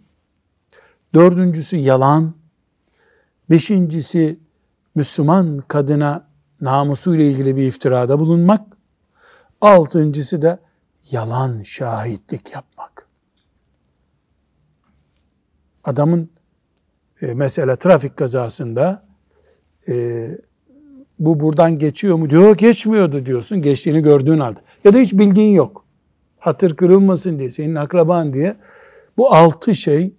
Dördüncüsü 1.13 1.77
yalan. 1.77 2.33
Beşincisi 3.49 4.39
Müslüman 4.95 5.63
kadına 5.67 6.27
namusuyla 6.61 7.25
ilgili 7.25 7.55
bir 7.55 7.63
iftirada 7.63 8.19
bulunmak. 8.19 8.61
Altıncısı 9.61 10.41
da 10.41 10.59
yalan 11.11 11.61
şahitlik 11.61 12.53
yapmak. 12.53 13.07
Adamın 15.83 16.29
e, 17.21 17.33
mesela 17.33 17.75
trafik 17.75 18.17
kazasında 18.17 19.03
e, 19.87 20.27
bu 21.19 21.39
buradan 21.39 21.79
geçiyor 21.79 22.15
mu 22.15 22.29
diyor 22.29 22.57
geçmiyordu 22.57 23.25
diyorsun 23.25 23.61
geçtiğini 23.61 24.01
gördüğün 24.01 24.39
halde 24.39 24.59
ya 24.83 24.93
da 24.93 24.97
hiç 24.97 25.13
bildiğin 25.13 25.53
yok 25.53 25.85
hatır 26.39 26.75
kırılmasın 26.75 27.39
diye 27.39 27.51
senin 27.51 27.75
akraban 27.75 28.33
diye 28.33 28.55
bu 29.17 29.33
altı 29.33 29.75
şey 29.75 30.13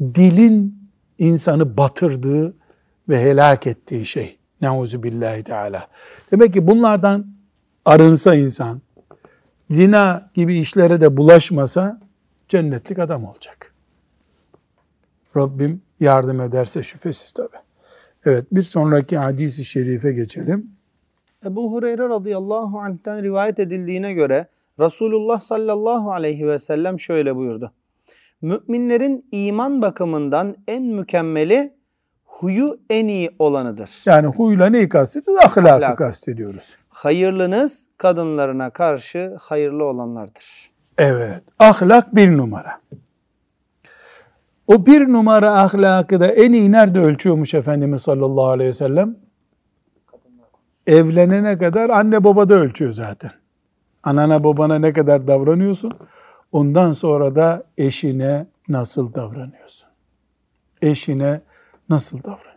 dilin 0.00 0.78
insanı 1.18 1.76
batırdığı 1.76 2.54
ve 3.08 3.22
helak 3.22 3.66
ettiği 3.66 4.06
şey. 4.06 4.38
Neuzu 4.60 5.02
billahi 5.02 5.42
teala. 5.42 5.88
Demek 6.32 6.52
ki 6.52 6.66
bunlardan 6.66 7.26
arınsa 7.84 8.34
insan, 8.34 8.80
zina 9.70 10.30
gibi 10.34 10.58
işlere 10.58 11.00
de 11.00 11.16
bulaşmasa 11.16 12.00
cennetlik 12.48 12.98
adam 12.98 13.24
olacak. 13.24 13.74
Rabbim 15.36 15.82
yardım 16.00 16.40
ederse 16.40 16.82
şüphesiz 16.82 17.32
tabi. 17.32 17.56
Evet 18.24 18.46
bir 18.52 18.62
sonraki 18.62 19.16
hadisi 19.18 19.64
şerife 19.64 20.12
geçelim. 20.12 20.70
Ebu 21.44 21.72
Hureyre 21.72 22.08
radıyallahu 22.08 22.78
anh'ten 22.80 23.22
rivayet 23.22 23.58
edildiğine 23.58 24.12
göre 24.12 24.48
Resulullah 24.80 25.40
sallallahu 25.40 26.12
aleyhi 26.12 26.48
ve 26.48 26.58
sellem 26.58 27.00
şöyle 27.00 27.36
buyurdu. 27.36 27.72
Müminlerin 28.42 29.26
iman 29.32 29.82
bakımından 29.82 30.56
en 30.68 30.82
mükemmeli 30.82 31.72
huyu 32.24 32.80
en 32.90 33.08
iyi 33.08 33.30
olanıdır. 33.38 33.90
Yani 34.06 34.26
huyla 34.26 34.66
neyi 34.66 34.88
kastediyoruz? 34.88 35.44
Ahlakı 35.44 35.74
Ahlak. 35.74 35.98
kastediyoruz. 35.98 36.76
Hayırlınız 36.98 37.88
kadınlarına 37.96 38.70
karşı 38.70 39.36
hayırlı 39.40 39.84
olanlardır. 39.84 40.70
Evet. 40.98 41.42
Ahlak 41.58 42.14
bir 42.14 42.36
numara. 42.36 42.80
O 44.66 44.86
bir 44.86 45.12
numara 45.12 45.60
ahlakı 45.60 46.20
da 46.20 46.26
en 46.26 46.52
iyi 46.52 46.72
nerede 46.72 47.00
ölçüyormuş 47.00 47.54
Efendimiz 47.54 48.02
sallallahu 48.02 48.46
aleyhi 48.46 48.70
ve 48.70 48.74
sellem? 48.74 49.16
Evlenene 50.86 51.58
kadar 51.58 51.90
anne 51.90 52.24
babada 52.24 52.54
ölçüyor 52.54 52.92
zaten. 52.92 53.30
Anana 54.02 54.44
babana 54.44 54.78
ne 54.78 54.92
kadar 54.92 55.26
davranıyorsun? 55.26 55.92
Ondan 56.52 56.92
sonra 56.92 57.36
da 57.36 57.64
eşine 57.78 58.46
nasıl 58.68 59.14
davranıyorsun? 59.14 59.88
Eşine 60.82 61.40
nasıl 61.88 62.18
davranıyorsun? 62.18 62.47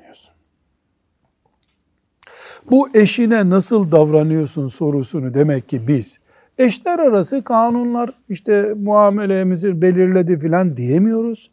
Bu 2.69 2.89
eşine 2.93 3.49
nasıl 3.49 3.91
davranıyorsun 3.91 4.67
sorusunu 4.67 5.33
demek 5.33 5.69
ki 5.69 5.87
biz 5.87 6.19
eşler 6.57 6.99
arası 6.99 7.43
kanunlar 7.43 8.09
işte 8.29 8.73
muamelemizi 8.77 9.81
belirledi 9.81 10.39
filan 10.39 10.77
diyemiyoruz. 10.77 11.51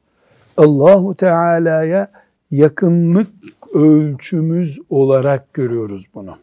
Allahu 0.56 1.14
Teala'ya 1.14 2.10
yakınlık 2.50 3.28
ölçümüz 3.74 4.78
olarak 4.90 5.54
görüyoruz 5.54 6.04
bunu. 6.14 6.36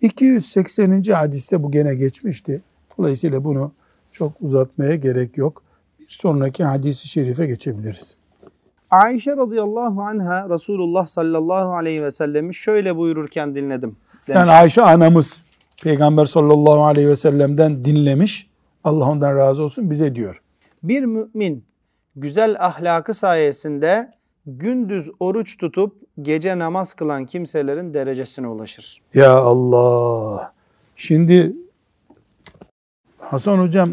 280. 0.00 1.02
hadiste 1.02 1.62
bu 1.62 1.70
gene 1.70 1.94
geçmişti. 1.94 2.60
Dolayısıyla 2.98 3.44
bunu 3.44 3.72
çok 4.12 4.32
uzatmaya 4.40 4.96
gerek 4.96 5.38
yok. 5.38 5.62
Bir 6.00 6.06
sonraki 6.08 6.64
hadisi 6.64 7.08
şerife 7.08 7.46
geçebiliriz. 7.46 8.16
Ayşe 8.92 9.36
radıyallahu 9.36 10.02
anha 10.02 10.48
Resulullah 10.50 11.06
sallallahu 11.06 11.74
aleyhi 11.74 12.02
ve 12.02 12.10
sellemi 12.10 12.54
şöyle 12.54 12.96
buyururken 12.96 13.54
dinledim. 13.54 13.96
Demiş. 14.28 14.38
Yani 14.38 14.50
Ayşe 14.50 14.82
anamız 14.82 15.44
Peygamber 15.82 16.24
sallallahu 16.24 16.84
aleyhi 16.84 17.08
ve 17.08 17.16
sellem'den 17.16 17.84
dinlemiş. 17.84 18.50
Allah 18.84 19.10
ondan 19.10 19.36
razı 19.36 19.62
olsun 19.62 19.90
bize 19.90 20.14
diyor. 20.14 20.42
Bir 20.82 21.04
mümin 21.04 21.64
güzel 22.16 22.56
ahlakı 22.58 23.14
sayesinde 23.14 24.10
gündüz 24.46 25.10
oruç 25.20 25.56
tutup 25.56 25.96
gece 26.22 26.58
namaz 26.58 26.94
kılan 26.94 27.26
kimselerin 27.26 27.94
derecesine 27.94 28.46
ulaşır. 28.48 29.02
Ya 29.14 29.32
Allah. 29.32 30.52
Şimdi 30.96 31.56
Hasan 33.18 33.58
hocam 33.58 33.90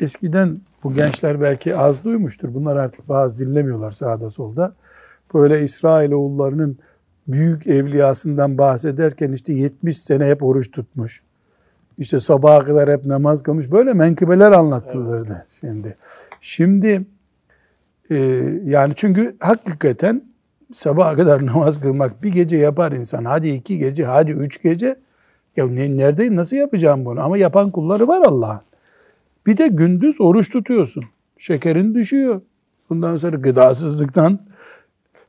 eskiden 0.00 0.60
bu 0.84 0.94
gençler 0.94 1.40
belki 1.40 1.76
az 1.76 2.04
duymuştur. 2.04 2.54
Bunlar 2.54 2.76
artık 2.76 3.08
bazı 3.08 3.38
dinlemiyorlar 3.38 3.90
sağda 3.90 4.30
solda. 4.30 4.72
Böyle 5.34 5.64
İsrailoğullarının 5.64 6.78
büyük 7.28 7.66
evliyasından 7.66 8.58
bahsederken 8.58 9.32
işte 9.32 9.52
70 9.52 9.98
sene 9.98 10.26
hep 10.26 10.42
oruç 10.42 10.70
tutmuş. 10.70 11.22
İşte 11.98 12.20
sabaha 12.20 12.64
kadar 12.64 12.90
hep 12.90 13.06
namaz 13.06 13.42
kılmış. 13.42 13.70
Böyle 13.70 13.92
menkıbeler 13.92 14.52
anlatılırdı 14.52 15.34
evet. 15.36 15.46
şimdi. 15.60 15.96
Şimdi 16.40 17.06
e, 18.10 18.16
yani 18.64 18.92
çünkü 18.96 19.36
hakikaten 19.40 20.22
sabaha 20.72 21.16
kadar 21.16 21.46
namaz 21.46 21.80
kılmak 21.80 22.22
bir 22.22 22.32
gece 22.32 22.56
yapar 22.56 22.92
insan. 22.92 23.24
Hadi 23.24 23.48
iki 23.48 23.78
gece, 23.78 24.04
hadi 24.04 24.30
üç 24.30 24.62
gece. 24.62 24.96
Ya 25.56 25.66
ne, 25.66 25.96
neredeyim, 25.96 26.36
nasıl 26.36 26.56
yapacağım 26.56 27.04
bunu? 27.04 27.20
Ama 27.20 27.38
yapan 27.38 27.70
kulları 27.70 28.08
var 28.08 28.22
Allah'ın. 28.26 28.67
Bir 29.48 29.56
de 29.56 29.68
gündüz 29.68 30.20
oruç 30.20 30.50
tutuyorsun. 30.50 31.04
Şekerin 31.38 31.94
düşüyor. 31.94 32.40
Bundan 32.90 33.16
sonra 33.16 33.36
gıdasızlıktan 33.36 34.38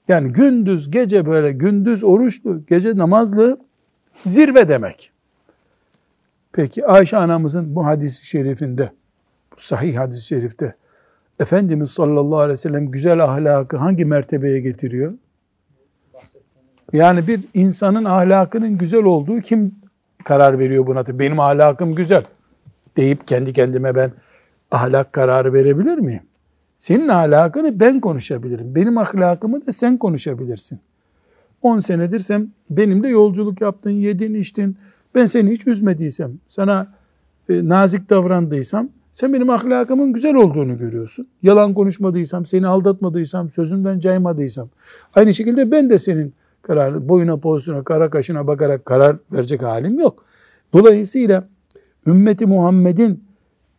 yani 0.08 0.34
gündüz 0.34 0.91
gece 0.91 1.25
böyle 1.25 1.51
gündüz 1.51 2.03
oruçlu, 2.03 2.65
gece 2.65 2.97
namazlı 2.97 3.60
zirve 4.25 4.69
demek. 4.69 5.12
Peki 6.51 6.86
Ayşe 6.86 7.17
anamızın 7.17 7.75
bu 7.75 7.86
hadisi 7.86 8.27
şerifinde, 8.27 8.91
bu 9.58 9.62
sahih 9.62 9.97
hadis-i 9.97 10.25
şerifte 10.27 10.75
Efendimiz 11.39 11.91
sallallahu 11.91 12.39
aleyhi 12.39 12.53
ve 12.53 12.62
sellem 12.62 12.91
güzel 12.91 13.23
ahlakı 13.23 13.77
hangi 13.77 14.05
mertebeye 14.05 14.60
getiriyor? 14.60 15.13
Yani 16.93 17.27
bir 17.27 17.39
insanın 17.53 18.05
ahlakının 18.05 18.77
güzel 18.77 19.03
olduğu 19.03 19.39
kim 19.39 19.75
karar 20.23 20.60
veriyor 20.60 20.88
buna? 20.88 21.19
Benim 21.19 21.39
ahlakım 21.39 21.95
güzel 21.95 22.23
deyip 22.97 23.28
kendi 23.28 23.54
kendime 23.54 23.95
ben 23.95 24.12
ahlak 24.71 25.13
kararı 25.13 25.54
verebilir 25.54 25.97
miyim? 25.97 26.21
Senin 26.78 27.08
ahlakını 27.08 27.80
ben 27.80 27.99
konuşabilirim. 27.99 28.75
Benim 28.75 28.97
ahlakımı 28.97 29.67
da 29.67 29.71
sen 29.71 29.97
konuşabilirsin. 29.97 30.80
10 31.62 31.80
senedir 31.80 32.19
sen 32.19 32.49
benimle 32.69 33.10
yolculuk 33.10 33.62
yaptın, 33.62 33.89
yedin, 33.89 34.34
içtin. 34.34 34.78
Ben 35.15 35.25
seni 35.25 35.52
hiç 35.52 35.67
üzmediysem, 35.67 36.32
sana 36.47 36.88
e, 37.49 37.69
nazik 37.69 38.10
davrandıysam 38.10 38.89
sen 39.12 39.34
benim 39.34 39.49
ahlakımın 39.49 40.13
güzel 40.13 40.36
olduğunu 40.36 40.78
görüyorsun. 40.78 41.28
Yalan 41.43 41.73
konuşmadıysam, 41.73 42.45
seni 42.45 42.67
aldatmadıysam, 42.67 43.49
sözümden 43.49 43.99
caymadıysam. 43.99 44.69
Aynı 45.15 45.34
şekilde 45.34 45.71
ben 45.71 45.89
de 45.89 45.99
senin 45.99 46.34
kararı, 46.62 47.10
boyuna, 47.10 47.38
pozuna, 47.38 47.84
kara 47.84 48.10
kaşına 48.10 48.47
bakarak 48.47 48.86
karar 48.86 49.17
verecek 49.32 49.63
halim 49.63 49.99
yok. 49.99 50.25
Dolayısıyla 50.73 51.47
ümmeti 52.09 52.45
Muhammed'in 52.45 53.23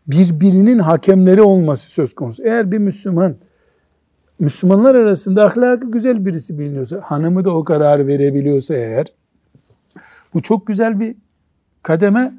birbirinin 0.06 0.78
hakemleri 0.78 1.42
olması 1.42 1.90
söz 1.90 2.14
konusu. 2.14 2.42
Eğer 2.42 2.72
bir 2.72 2.78
Müslüman 2.78 3.36
Müslümanlar 4.38 4.94
arasında 4.94 5.44
ahlakı 5.44 5.90
güzel 5.90 6.26
birisi 6.26 6.58
biliniyorsa, 6.58 7.00
hanımı 7.04 7.44
da 7.44 7.56
o 7.56 7.64
kararı 7.64 8.06
verebiliyorsa 8.06 8.74
eğer, 8.74 9.06
bu 10.34 10.42
çok 10.42 10.66
güzel 10.66 11.00
bir 11.00 11.16
kademe. 11.82 12.34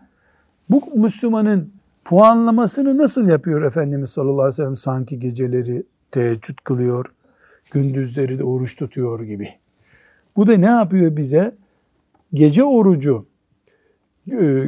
Bu 0.70 0.84
Müslümanın 0.96 1.74
puanlamasını 2.06 2.98
nasıl 2.98 3.28
yapıyor 3.28 3.62
Efendimiz 3.62 4.10
sallallahu 4.10 4.42
aleyhi 4.42 4.54
ve 4.54 4.56
sellem? 4.56 4.76
Sanki 4.76 5.20
geceleri 5.20 5.84
teheccüd 6.12 6.58
kılıyor, 6.64 7.06
gündüzleri 7.72 8.40
de 8.40 8.44
oruç 8.44 8.76
tutuyor 8.76 9.22
gibi. 9.22 9.50
Bu 10.36 10.48
da 10.48 10.58
ne 10.58 10.70
yapıyor 10.70 11.18
bize? 11.18 11.56
Gece 12.34 12.64
orucu, 12.64 13.26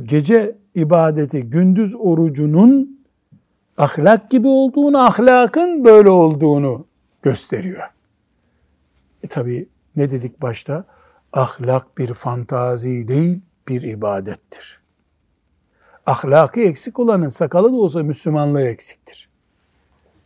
gece 0.04 0.58
ibadeti, 0.76 1.42
gündüz 1.42 1.96
orucunun 1.96 3.00
ahlak 3.78 4.32
gibi 4.32 4.48
olduğunu, 4.48 4.98
ahlakın 4.98 5.86
böyle 5.86 6.10
olduğunu 6.10 6.86
gösteriyor. 7.22 7.84
E 9.24 9.28
tabi 9.28 9.70
ne 9.96 10.12
dedik 10.12 10.42
başta? 10.42 10.86
Ahlak 11.34 11.98
bir 11.98 12.14
fantazi 12.14 13.08
değil, 13.08 13.42
bir 13.68 13.82
ibadettir. 13.82 14.80
Ahlakı 16.06 16.60
eksik 16.60 17.00
olanın 17.00 17.28
sakalı 17.28 17.72
da 17.72 17.76
olsa 17.76 18.04
Müslümanlığı 18.04 18.62
eksiktir. 18.62 19.30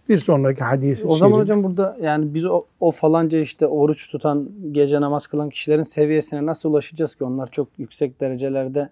Bir 0.10 0.18
sonraki 0.18 0.64
hadis. 0.64 1.06
O 1.06 1.16
zaman 1.16 1.40
hocam 1.40 1.64
burada 1.64 1.98
yani 2.02 2.34
biz 2.34 2.46
o, 2.46 2.66
o 2.80 2.92
falanca 2.92 3.40
işte 3.40 3.68
oruç 3.68 4.12
tutan, 4.12 4.50
gece 4.72 5.02
namaz 5.02 5.28
kılan 5.28 5.50
kişilerin 5.50 5.84
seviyesine 5.84 6.46
nasıl 6.46 6.70
ulaşacağız 6.70 7.16
ki? 7.16 7.24
Onlar 7.24 7.52
çok 7.52 7.68
yüksek 7.78 8.22
derecelerde 8.22 8.90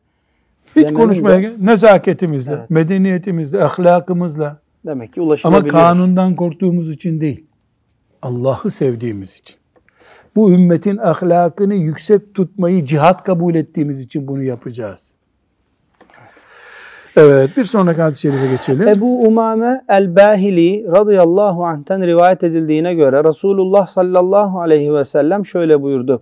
hiç 0.75 0.93
konuşmaya 0.93 1.41
de, 1.41 1.53
nezaketimizle, 1.59 2.53
evet. 2.53 2.69
medeniyetimizle, 2.69 3.63
ahlakımızla. 3.63 4.59
Demek 4.85 5.13
ki 5.13 5.21
ulaşılabiliyoruz. 5.21 5.75
Ama 5.75 5.83
kanundan 5.83 6.35
korktuğumuz 6.35 6.89
için 6.89 7.21
değil. 7.21 7.45
Allah'ı 8.21 8.71
sevdiğimiz 8.71 9.37
için. 9.37 9.55
Bu 10.35 10.51
ümmetin 10.51 10.97
ahlakını 10.97 11.75
yüksek 11.75 12.33
tutmayı 12.33 12.85
cihat 12.85 13.23
kabul 13.23 13.55
ettiğimiz 13.55 13.99
için 13.99 14.27
bunu 14.27 14.43
yapacağız. 14.43 15.15
Evet 17.17 17.57
bir 17.57 17.63
sonraki 17.63 18.01
hadis-i 18.01 18.21
şerife 18.21 18.47
geçelim. 18.47 18.87
Ebu 18.87 19.21
Umame 19.27 19.81
el-Bahili 19.89 20.87
radıyallahu 20.87 21.65
anh'ten 21.65 22.07
rivayet 22.07 22.43
edildiğine 22.43 22.93
göre 22.93 23.23
Resulullah 23.23 23.87
sallallahu 23.87 24.61
aleyhi 24.61 24.93
ve 24.93 25.05
sellem 25.05 25.45
şöyle 25.45 25.81
buyurdu. 25.81 26.21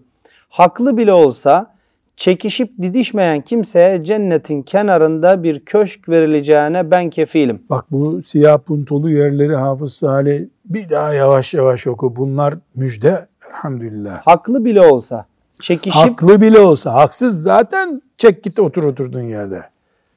Haklı 0.50 0.98
bile 0.98 1.14
olsa 1.14 1.73
çekişip 2.18 2.72
didişmeyen 2.82 3.42
kimseye 3.42 4.04
cennetin 4.04 4.62
kenarında 4.62 5.44
bir 5.44 5.66
köşk 5.66 6.10
verileceğine 6.10 6.92
ben 6.92 7.10
kefilim. 7.10 7.64
Bak 7.70 7.86
bu 7.92 8.22
siyah 8.22 8.58
puntolu 8.58 9.10
yerleri 9.10 9.56
Hafız 9.56 9.94
Salih 9.94 10.46
bir 10.66 10.90
daha 10.90 11.14
yavaş 11.14 11.54
yavaş 11.54 11.88
oku. 11.88 12.16
Bunlar 12.16 12.56
müjde 12.76 13.28
elhamdülillah. 13.50 14.22
Haklı 14.22 14.66
bile 14.66 14.82
olsa 14.82 15.26
çekişip 15.60 16.02
Haklı 16.02 16.42
bile 16.42 16.60
olsa 16.60 16.94
haksız 16.94 17.42
zaten 17.42 18.02
çek 18.18 18.44
git 18.44 18.60
otur 18.60 18.84
oturduğun 18.84 19.22
yerde. 19.22 19.62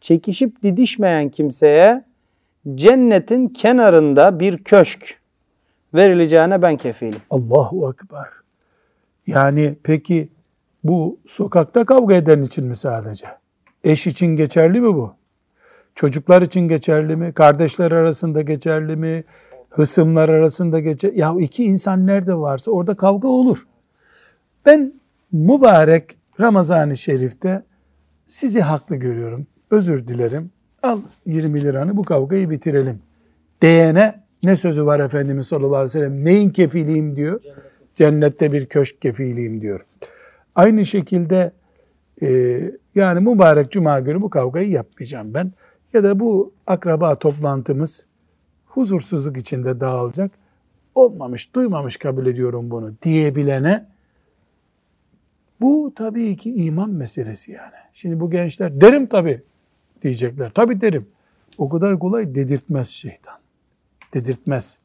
çekişip 0.00 0.62
didişmeyen 0.62 1.28
kimseye 1.28 2.04
cennetin 2.74 3.48
kenarında 3.48 4.40
bir 4.40 4.58
köşk 4.58 5.18
verileceğine 5.94 6.62
ben 6.62 6.76
kefilim. 6.76 7.20
Allahu 7.30 7.92
Ekber. 7.92 8.26
Yani 9.26 9.76
peki 9.82 10.28
bu 10.88 11.20
sokakta 11.26 11.84
kavga 11.84 12.14
eden 12.14 12.42
için 12.42 12.64
mi 12.64 12.76
sadece? 12.76 13.26
Eş 13.84 14.06
için 14.06 14.26
geçerli 14.26 14.80
mi 14.80 14.94
bu? 14.94 15.14
Çocuklar 15.94 16.42
için 16.42 16.60
geçerli 16.60 17.16
mi? 17.16 17.32
Kardeşler 17.32 17.92
arasında 17.92 18.42
geçerli 18.42 18.96
mi? 18.96 19.24
Hısımlar 19.70 20.28
arasında 20.28 20.80
geçer. 20.80 21.12
Ya 21.12 21.34
iki 21.38 21.64
insan 21.64 22.06
nerede 22.06 22.34
varsa 22.34 22.70
orada 22.70 22.94
kavga 22.94 23.28
olur. 23.28 23.58
Ben 24.66 24.92
mübarek 25.32 26.16
Ramazan-ı 26.40 26.96
Şerif'te 26.96 27.62
sizi 28.26 28.60
haklı 28.60 28.96
görüyorum. 28.96 29.46
Özür 29.70 30.08
dilerim. 30.08 30.50
Al 30.82 31.00
20 31.26 31.62
liranı 31.62 31.96
bu 31.96 32.02
kavgayı 32.02 32.50
bitirelim. 32.50 32.98
Diyene 33.62 34.22
ne 34.42 34.56
sözü 34.56 34.86
var 34.86 35.00
Efendimiz 35.00 35.46
sallallahu 35.46 35.76
aleyhi 35.76 35.88
ve 35.88 35.88
sellem? 35.88 36.24
Neyin 36.24 36.50
kefiliyim 36.50 37.16
diyor? 37.16 37.40
Cennette 37.96 38.52
bir 38.52 38.66
köşk 38.66 39.02
kefiliyim 39.02 39.60
diyor. 39.60 39.80
Aynı 40.56 40.86
şekilde 40.86 41.52
e, 42.22 42.60
yani 42.94 43.20
mübarek 43.20 43.72
cuma 43.72 44.00
günü 44.00 44.22
bu 44.22 44.30
kavgayı 44.30 44.70
yapmayacağım 44.70 45.34
ben. 45.34 45.52
Ya 45.92 46.04
da 46.04 46.20
bu 46.20 46.54
akraba 46.66 47.18
toplantımız 47.18 48.06
huzursuzluk 48.66 49.36
içinde 49.36 49.80
dağılacak. 49.80 50.30
Olmamış, 50.94 51.54
duymamış 51.54 51.96
kabul 51.96 52.26
ediyorum 52.26 52.70
bunu 52.70 52.94
diyebilene 53.02 53.86
bu 55.60 55.92
tabii 55.96 56.36
ki 56.36 56.54
iman 56.54 56.90
meselesi 56.90 57.52
yani. 57.52 57.74
Şimdi 57.92 58.20
bu 58.20 58.30
gençler 58.30 58.80
derim 58.80 59.06
tabii 59.06 59.42
diyecekler. 60.02 60.50
Tabii 60.54 60.80
derim. 60.80 61.08
O 61.58 61.68
kadar 61.68 61.98
kolay 61.98 62.34
dedirtmez 62.34 62.88
şeytan. 62.88 63.34
Dedirtmez. 64.14 64.78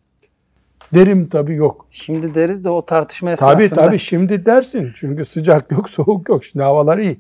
Derim 0.94 1.30
tabii 1.30 1.56
yok. 1.56 1.88
Şimdi 1.92 2.36
deriz 2.36 2.64
de 2.64 2.70
o 2.70 2.86
tartışma 2.86 3.32
esnasında 3.32 3.54
Tabii 3.54 3.70
tabii 3.70 4.00
şimdi 4.00 4.46
dersin. 4.46 4.92
Çünkü 4.96 5.26
sıcak 5.26 5.72
yok, 5.72 5.90
soğuk 5.90 6.30
yok. 6.30 6.46
Şimdi 6.46 6.64
havalar 6.64 6.98
iyi. 6.98 7.20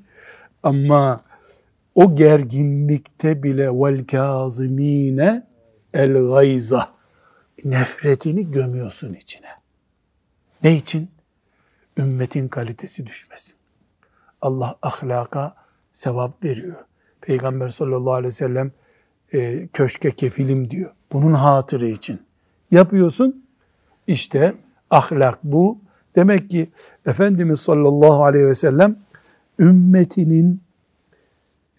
Ama 0.64 1.22
o 1.96 2.16
gerginlikte 2.16 3.44
bile 3.44 3.70
vel 3.70 4.06
kazimine 4.06 5.48
el 5.94 6.14
gayza 6.14 6.90
nefretini 7.66 8.52
gömüyorsun 8.52 9.14
içine. 9.14 9.48
Ne 10.64 10.76
için? 10.76 11.10
Ümmetin 11.98 12.48
kalitesi 12.48 13.08
düşmesin. 13.08 13.56
Allah 14.42 14.76
ahlaka 14.82 15.56
sevap 15.94 16.44
veriyor. 16.44 16.86
Peygamber 17.22 17.70
sallallahu 17.70 18.14
aleyhi 18.14 18.34
ve 18.34 18.36
sellem 18.36 18.72
e, 19.34 19.68
köşke 19.68 20.12
kefilim 20.12 20.72
diyor. 20.72 20.92
Bunun 21.12 21.34
hatırı 21.34 21.88
için. 21.88 22.22
Yapıyorsun. 22.72 23.46
İşte 24.08 24.54
ahlak 24.90 25.44
bu. 25.44 25.78
Demek 26.16 26.50
ki 26.50 26.70
Efendimiz 27.06 27.60
sallallahu 27.60 28.24
aleyhi 28.24 28.48
ve 28.48 28.56
sellem 28.56 28.96
ümmetinin 29.60 30.62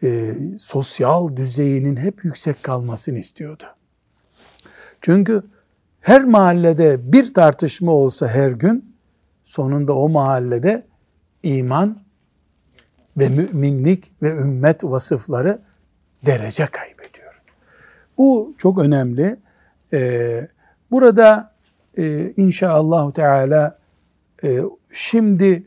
e, 0.03 0.35
sosyal 0.59 1.37
düzeyinin 1.37 1.97
hep 1.97 2.25
yüksek 2.25 2.63
kalmasını 2.63 3.19
istiyordu. 3.19 3.65
Çünkü 5.01 5.43
her 6.01 6.25
mahallede 6.25 7.13
bir 7.13 7.35
tartışma 7.35 7.93
olsa 7.93 8.29
her 8.29 8.51
gün 8.51 8.95
sonunda 9.45 9.97
o 9.97 10.09
mahallede 10.09 10.87
iman 11.43 11.99
ve 13.17 13.29
müminlik 13.29 14.13
ve 14.23 14.37
ümmet 14.37 14.85
vasıfları 14.85 15.63
derece 16.27 16.67
kaybediyor. 16.67 17.43
Bu 18.19 18.55
çok 18.59 18.79
önemli. 18.79 19.37
Ee, 19.93 20.49
burada 20.91 21.52
e, 21.99 22.33
inşallah 22.37 23.13
Teala 23.13 23.79
e, 24.45 24.59
şimdi 24.93 25.63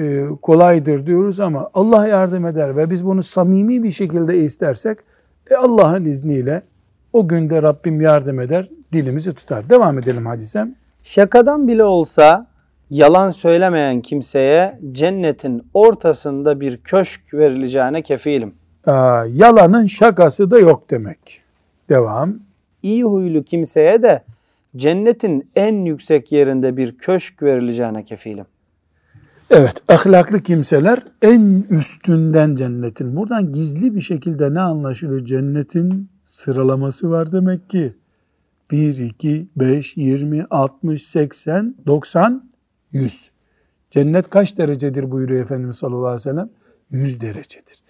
e, 0.00 0.26
kolaydır 0.42 1.06
diyoruz 1.06 1.40
ama 1.40 1.70
Allah 1.74 2.06
yardım 2.08 2.46
eder 2.46 2.76
ve 2.76 2.90
biz 2.90 3.06
bunu 3.06 3.22
samimi 3.22 3.82
bir 3.82 3.90
şekilde 3.90 4.38
istersek 4.38 4.98
e, 5.50 5.54
Allah'ın 5.54 6.04
izniyle 6.04 6.62
o 7.12 7.28
günde 7.28 7.62
Rabbim 7.62 8.00
yardım 8.00 8.40
eder, 8.40 8.68
dilimizi 8.92 9.34
tutar. 9.34 9.70
Devam 9.70 9.98
edelim 9.98 10.26
hadisem. 10.26 10.74
Şakadan 11.02 11.68
bile 11.68 11.84
olsa 11.84 12.46
yalan 12.90 13.30
söylemeyen 13.30 14.00
kimseye 14.00 14.78
cennetin 14.92 15.62
ortasında 15.74 16.60
bir 16.60 16.76
köşk 16.76 17.34
verileceğine 17.34 18.02
kefilim. 18.02 18.54
Aa, 18.86 19.24
yalanın 19.32 19.86
şakası 19.86 20.50
da 20.50 20.58
yok 20.58 20.90
demek. 20.90 21.42
Devam. 21.88 22.34
İyi 22.82 23.04
huylu 23.04 23.42
kimseye 23.44 24.02
de 24.02 24.22
cennetin 24.78 25.50
en 25.56 25.84
yüksek 25.84 26.32
yerinde 26.32 26.76
bir 26.76 26.98
köşk 26.98 27.42
verileceğine 27.42 28.04
kefilim. 28.04 28.46
Evet, 29.50 29.82
ahlaklı 29.88 30.40
kimseler 30.42 31.02
en 31.22 31.64
üstünden 31.70 32.54
cennetin. 32.54 33.16
Buradan 33.16 33.52
gizli 33.52 33.94
bir 33.94 34.00
şekilde 34.00 34.54
ne 34.54 34.60
anlaşılıyor? 34.60 35.24
Cennetin 35.24 36.08
sıralaması 36.24 37.10
var 37.10 37.32
demek 37.32 37.68
ki. 37.68 37.94
1, 38.70 38.96
2, 38.96 39.48
5, 39.56 39.96
20, 39.96 40.46
60, 40.50 41.02
80, 41.06 41.74
90, 41.86 42.50
100. 42.92 43.30
Cennet 43.90 44.30
kaç 44.30 44.58
derecedir 44.58 45.10
buyuruyor 45.10 45.42
Efendimiz 45.42 45.76
sallallahu 45.76 46.06
aleyhi 46.06 46.18
ve 46.18 46.30
sellem? 46.30 46.50
100 46.90 47.20
derecedir. 47.20 47.82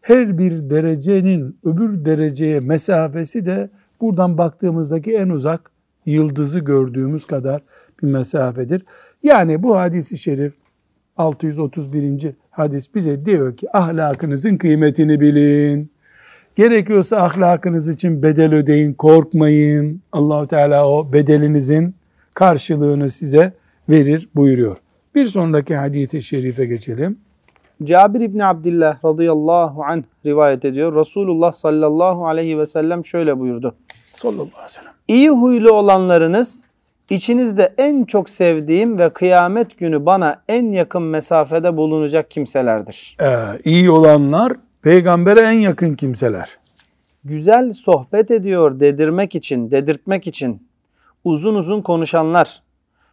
Her 0.00 0.38
bir 0.38 0.70
derecenin 0.70 1.58
öbür 1.64 2.04
dereceye 2.04 2.60
mesafesi 2.60 3.46
de 3.46 3.70
buradan 4.00 4.38
baktığımızdaki 4.38 5.12
en 5.12 5.28
uzak 5.28 5.70
yıldızı 6.06 6.58
gördüğümüz 6.58 7.26
kadar 7.26 7.62
bir 8.02 8.08
mesafedir. 8.08 8.84
Yani 9.22 9.62
bu 9.62 9.78
hadisi 9.78 10.18
şerif 10.18 10.54
631. 11.16 12.32
hadis 12.50 12.94
bize 12.94 13.24
diyor 13.24 13.56
ki 13.56 13.76
ahlakınızın 13.76 14.56
kıymetini 14.56 15.20
bilin. 15.20 15.90
Gerekiyorsa 16.56 17.16
ahlakınız 17.16 17.88
için 17.88 18.22
bedel 18.22 18.54
ödeyin, 18.54 18.94
korkmayın. 18.94 20.02
Allahu 20.12 20.46
Teala 20.46 20.88
o 20.88 21.12
bedelinizin 21.12 21.94
karşılığını 22.34 23.10
size 23.10 23.52
verir 23.88 24.28
buyuruyor. 24.34 24.76
Bir 25.14 25.26
sonraki 25.26 25.76
hadisi 25.76 26.22
şerife 26.22 26.66
geçelim. 26.66 27.18
Cabir 27.84 28.20
İbni 28.20 28.44
Abdillah 28.44 29.04
radıyallahu 29.04 29.84
anh 29.84 30.02
rivayet 30.26 30.64
ediyor. 30.64 30.96
Resulullah 30.96 31.52
sallallahu 31.52 32.26
aleyhi 32.26 32.58
ve 32.58 32.66
sellem 32.66 33.04
şöyle 33.04 33.38
buyurdu. 33.38 33.74
Sallallahu 34.12 34.40
aleyhi 34.42 34.64
ve 34.64 34.68
sellem. 34.68 34.92
İyi 35.08 35.30
huylu 35.30 35.72
olanlarınız 35.72 36.64
içinizde 37.10 37.74
en 37.78 38.04
çok 38.04 38.30
sevdiğim 38.30 38.98
ve 38.98 39.10
kıyamet 39.10 39.78
günü 39.78 40.06
bana 40.06 40.42
en 40.48 40.72
yakın 40.72 41.02
mesafede 41.02 41.76
bulunacak 41.76 42.30
kimselerdir. 42.30 43.16
Ee, 43.22 43.26
iyi 43.64 43.90
olanlar 43.90 44.52
peygambere 44.82 45.40
en 45.40 45.52
yakın 45.52 45.94
kimseler. 45.94 46.58
Güzel 47.24 47.72
sohbet 47.72 48.30
ediyor 48.30 48.80
dedirmek 48.80 49.34
için, 49.34 49.70
dedirtmek 49.70 50.26
için 50.26 50.62
uzun 51.24 51.54
uzun 51.54 51.80
konuşanlar, 51.80 52.62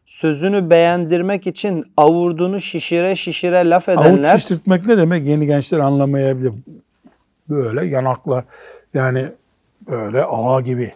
sözünü 0.05 0.69
beğendirmek 0.69 1.47
için 1.47 1.85
avurdunu 1.97 2.61
şişire 2.61 3.15
şişire 3.15 3.69
laf 3.69 3.89
Avuç 3.89 3.99
edenler, 3.99 4.37
şişirtmek 4.37 4.85
ne 4.85 4.97
demek? 4.97 5.25
Yeni 5.25 5.45
gençler 5.45 5.79
anlamayabilir. 5.79 6.53
Böyle 7.49 7.85
yanakla 7.85 8.43
yani 8.93 9.27
böyle 9.89 10.23
ağa 10.23 10.61
gibi 10.61 10.93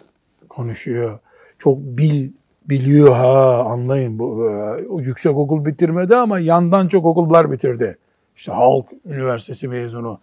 konuşuyor. 0.48 1.18
Çok 1.58 1.78
bil 1.78 2.30
biliyor 2.68 3.14
ha 3.14 3.64
anlayın 3.64 4.18
bu 4.18 4.50
e, 4.50 5.02
yüksek 5.02 5.36
okul 5.36 5.64
bitirmedi 5.64 6.16
ama 6.16 6.38
yandan 6.38 6.88
çok 6.88 7.04
okullar 7.06 7.52
bitirdi. 7.52 7.98
İşte 8.36 8.52
Halk 8.52 8.86
Üniversitesi 9.06 9.68
mezunu. 9.68 10.18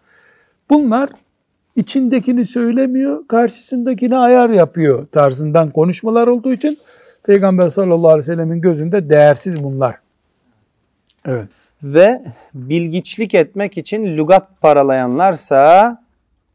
Bunlar 0.69 1.09
içindekini 1.75 2.45
söylemiyor, 2.45 3.27
karşısındakini 3.27 4.17
ayar 4.17 4.49
yapıyor 4.49 5.07
tarzından 5.11 5.71
konuşmalar 5.71 6.27
olduğu 6.27 6.53
için 6.53 6.77
Peygamber 7.26 7.69
sallallahu 7.69 8.09
aleyhi 8.09 8.19
ve 8.19 8.36
sellemin 8.36 8.61
gözünde 8.61 9.09
değersiz 9.09 9.63
bunlar. 9.63 9.95
Evet. 11.28 11.47
ve 11.84 12.21
bilgiçlik 12.53 13.34
etmek 13.34 13.78
için 13.78 14.17
lügat 14.17 14.61
paralayanlarsa 14.61 15.97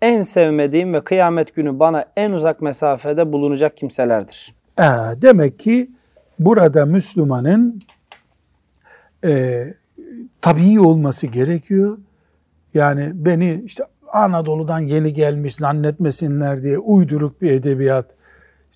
en 0.02 0.22
sevmediğim 0.22 0.92
ve 0.92 1.04
kıyamet 1.04 1.54
günü 1.54 1.78
bana 1.78 2.04
en 2.16 2.30
uzak 2.30 2.62
mesafede 2.62 3.32
bulunacak 3.32 3.76
kimselerdir. 3.76 4.54
Ee, 4.78 4.82
demek 5.22 5.58
ki 5.58 5.90
burada 6.38 6.86
Müslümanın 6.86 7.82
e, 9.24 9.64
tabii 10.40 10.80
olması 10.80 11.26
gerekiyor. 11.26 11.98
Yani 12.74 13.10
beni 13.14 13.62
işte 13.64 13.84
Anadolu'dan 14.12 14.80
yeni 14.80 15.14
gelmiş 15.14 15.54
zannetmesinler 15.54 16.62
diye 16.62 16.78
uyduruk 16.78 17.42
bir 17.42 17.50
edebiyat, 17.50 18.06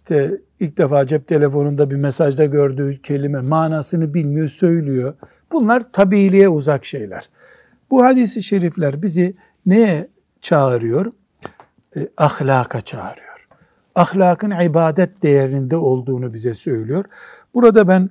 işte 0.05 0.41
ilk 0.61 0.79
defa 0.79 1.07
cep 1.07 1.29
telefonunda 1.29 1.91
bir 1.91 1.97
mesajda 1.97 2.45
gördüğü 2.45 3.03
kelime 3.03 3.41
manasını 3.41 4.15
bilmiyor, 4.15 4.49
söylüyor. 4.49 5.15
Bunlar 5.53 5.93
tabiiliğe 5.93 6.49
uzak 6.49 6.85
şeyler. 6.85 7.29
Bu 7.91 8.05
hadisi 8.05 8.43
şerifler 8.43 9.03
bizi 9.03 9.37
neye 9.67 10.09
çağırıyor? 10.41 11.13
E, 11.97 12.09
ahlaka 12.17 12.81
çağırıyor. 12.81 13.47
Ahlakın 13.95 14.51
ibadet 14.51 15.23
değerinde 15.23 15.77
olduğunu 15.77 16.35
bize 16.35 16.55
söylüyor. 16.55 17.05
Burada 17.55 17.89
ben 17.89 18.11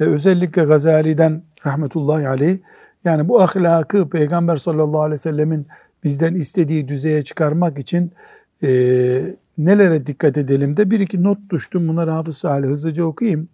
e, 0.00 0.04
özellikle 0.04 0.64
Gazali'den 0.64 1.42
rahmetullahi 1.66 2.28
aleyh 2.28 2.58
yani 3.04 3.28
bu 3.28 3.42
ahlakı 3.42 4.10
Peygamber 4.10 4.56
sallallahu 4.56 5.02
aleyhi 5.02 5.12
ve 5.12 5.18
sellemin 5.18 5.66
bizden 6.04 6.34
istediği 6.34 6.88
düzeye 6.88 7.24
çıkarmak 7.24 7.78
için 7.78 8.12
e, 8.62 9.36
nelere 9.58 10.06
dikkat 10.06 10.38
edelim 10.38 10.76
de 10.76 10.90
bir 10.90 11.00
iki 11.00 11.22
not 11.22 11.38
düştüm. 11.50 11.88
Bunları 11.88 12.10
Hafız 12.10 12.36
Salih 12.36 12.68
hızlıca 12.68 13.04
okuyayım. 13.04 13.48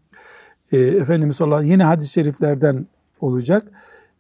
E, 0.73 0.79
Efendimiz 0.79 1.37
sallallahu 1.37 1.59
aleyhi 1.59 1.73
yine 1.73 1.85
hadis-i 1.85 2.13
şeriflerden 2.13 2.87
olacak. 3.21 3.67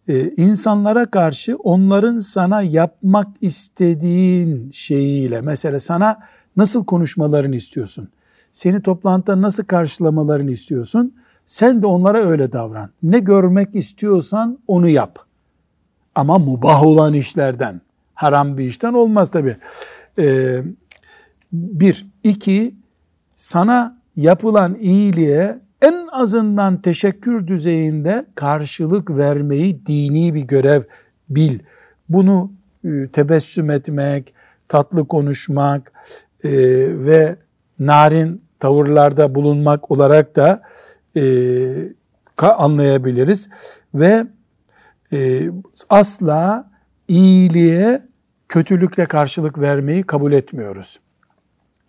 E, 0.08 0.30
insanlara 0.30 1.06
karşı 1.06 1.56
onların 1.56 2.18
sana 2.18 2.62
yapmak 2.62 3.28
istediğin 3.40 4.70
şeyiyle 4.70 5.40
mesela 5.40 5.80
sana 5.80 6.18
nasıl 6.56 6.84
konuşmalarını 6.84 7.56
istiyorsun? 7.56 8.08
Seni 8.52 8.82
toplantıda 8.82 9.42
nasıl 9.42 9.64
karşılamalarını 9.64 10.50
istiyorsun? 10.50 11.14
Sen 11.46 11.82
de 11.82 11.86
onlara 11.86 12.18
öyle 12.18 12.52
davran. 12.52 12.90
Ne 13.02 13.18
görmek 13.18 13.74
istiyorsan 13.74 14.58
onu 14.66 14.88
yap. 14.88 15.18
Ama 16.14 16.38
mubah 16.38 16.82
olan 16.82 17.14
işlerden, 17.14 17.80
haram 18.14 18.58
bir 18.58 18.64
işten 18.64 18.92
olmaz 18.92 19.30
tabi. 19.30 19.56
Ee, 20.18 20.62
bir. 21.52 22.06
iki 22.24 22.74
sana 23.36 23.98
yapılan 24.16 24.74
iyiliğe 24.74 25.60
en 25.82 26.08
azından 26.12 26.82
teşekkür 26.82 27.46
düzeyinde 27.46 28.24
karşılık 28.34 29.10
vermeyi 29.10 29.86
dini 29.86 30.34
bir 30.34 30.42
görev 30.42 30.82
bil. 31.28 31.58
Bunu 32.08 32.52
e, 32.84 33.08
tebessüm 33.08 33.70
etmek, 33.70 34.34
tatlı 34.68 35.08
konuşmak 35.08 35.92
e, 36.44 36.50
ve 37.06 37.36
narin 37.78 38.42
tavırlarda 38.58 39.34
bulunmak 39.34 39.90
olarak 39.90 40.36
da 40.36 40.62
e, 41.16 41.22
anlayabiliriz. 42.38 43.48
Ve 43.94 44.26
e, 45.12 45.50
asla 45.88 46.70
iyiliğe 47.08 48.02
kötülükle 48.48 49.06
karşılık 49.06 49.58
vermeyi 49.58 50.02
kabul 50.02 50.32
etmiyoruz. 50.32 51.00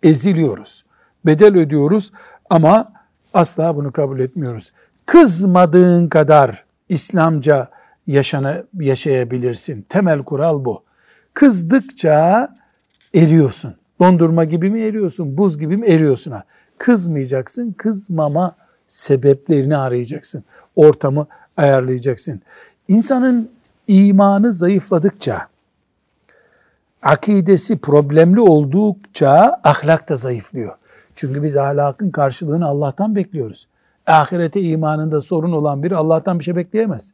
Eziliyoruz. 0.02 0.84
Bedel 1.26 1.56
ödüyoruz 1.56 2.12
ama 2.50 2.92
asla 3.34 3.76
bunu 3.76 3.92
kabul 3.92 4.20
etmiyoruz. 4.20 4.72
Kızmadığın 5.06 6.08
kadar 6.08 6.64
İslamca 6.88 7.68
yaşana, 8.06 8.62
yaşayabilirsin. 8.80 9.82
Temel 9.88 10.22
kural 10.22 10.64
bu. 10.64 10.82
Kızdıkça 11.34 12.48
eriyorsun. 13.14 13.74
Dondurma 14.00 14.44
gibi 14.44 14.70
mi 14.70 14.80
eriyorsun, 14.80 15.38
buz 15.38 15.58
gibi 15.58 15.76
mi 15.76 15.86
eriyorsun? 15.86 16.30
Ha. 16.30 16.44
Kızmayacaksın, 16.78 17.72
kızmama 17.72 18.56
sebeplerini 18.88 19.76
arayacaksın. 19.76 20.44
Ortamı 20.76 21.26
ayarlayacaksın. 21.56 22.42
İnsanın 22.88 23.50
imanı 23.88 24.52
zayıfladıkça, 24.52 25.48
akidesi 27.02 27.78
problemli 27.78 28.40
oldukça 28.40 29.60
ahlak 29.64 30.08
da 30.08 30.16
zayıflıyor. 30.16 30.76
Çünkü 31.14 31.42
biz 31.42 31.56
ahlakın 31.56 32.10
karşılığını 32.10 32.66
Allah'tan 32.66 33.16
bekliyoruz. 33.16 33.68
Ahirete 34.06 34.60
imanında 34.60 35.20
sorun 35.20 35.52
olan 35.52 35.82
biri 35.82 35.96
Allah'tan 35.96 36.38
bir 36.38 36.44
şey 36.44 36.56
bekleyemez. 36.56 37.12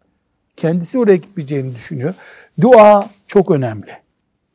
Kendisi 0.56 0.98
oraya 0.98 1.16
gitmeyeceğini 1.16 1.74
düşünüyor. 1.74 2.14
Dua 2.60 3.10
çok 3.26 3.50
önemli. 3.50 3.90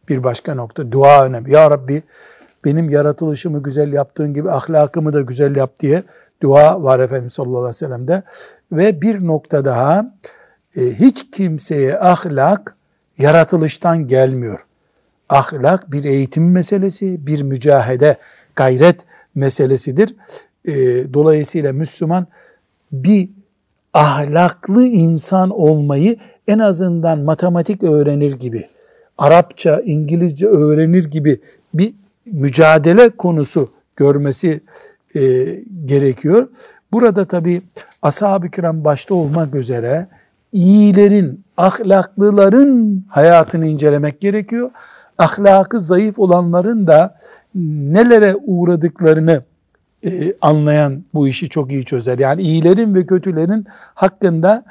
Bir 0.09 0.23
başka 0.23 0.55
nokta 0.55 0.91
dua 0.91 1.25
önemli. 1.25 1.51
Ya 1.51 1.71
Rabbi 1.71 2.03
benim 2.65 2.89
yaratılışımı 2.89 3.63
güzel 3.63 3.93
yaptığın 3.93 4.33
gibi 4.33 4.51
ahlakımı 4.51 5.13
da 5.13 5.21
güzel 5.21 5.55
yap 5.55 5.79
diye 5.79 6.03
dua 6.41 6.83
var 6.83 6.99
Efendimiz 6.99 7.33
sallallahu 7.33 7.57
aleyhi 7.57 7.69
ve 7.69 7.73
sellem'de. 7.73 8.23
Ve 8.71 9.01
bir 9.01 9.27
nokta 9.27 9.65
daha 9.65 10.13
e, 10.75 10.81
hiç 10.81 11.31
kimseye 11.31 11.99
ahlak 11.99 12.75
yaratılıştan 13.17 14.07
gelmiyor. 14.07 14.59
Ahlak 15.29 15.91
bir 15.91 16.03
eğitim 16.03 16.51
meselesi, 16.51 17.27
bir 17.27 17.41
mücahede, 17.41 18.17
gayret 18.55 19.05
meselesidir. 19.35 20.15
E, 20.65 20.73
dolayısıyla 21.13 21.73
Müslüman 21.73 22.27
bir 22.91 23.29
ahlaklı 23.93 24.83
insan 24.83 25.49
olmayı 25.49 26.17
en 26.47 26.59
azından 26.59 27.19
matematik 27.19 27.83
öğrenir 27.83 28.33
gibi, 28.33 28.67
Arapça, 29.17 29.81
İngilizce 29.85 30.47
öğrenir 30.47 31.05
gibi 31.05 31.41
bir 31.73 31.93
mücadele 32.25 33.09
konusu 33.09 33.71
görmesi 33.95 34.61
e, 35.15 35.21
gerekiyor. 35.85 36.47
Burada 36.91 37.25
tabi 37.25 37.61
ashab-ı 38.01 38.49
kiram 38.49 38.83
başta 38.83 39.15
olmak 39.15 39.55
üzere 39.55 40.07
iyilerin, 40.51 41.43
ahlaklıların 41.57 43.03
hayatını 43.09 43.67
incelemek 43.67 44.21
gerekiyor. 44.21 44.71
Ahlakı 45.17 45.79
zayıf 45.79 46.19
olanların 46.19 46.87
da 46.87 47.19
nelere 47.55 48.35
uğradıklarını 48.35 49.43
e, 50.05 50.33
anlayan 50.41 51.03
bu 51.13 51.27
işi 51.27 51.49
çok 51.49 51.71
iyi 51.71 51.85
çözer. 51.85 52.19
Yani 52.19 52.41
iyilerin 52.41 52.95
ve 52.95 53.05
kötülerin 53.05 53.65
hakkında 53.93 54.63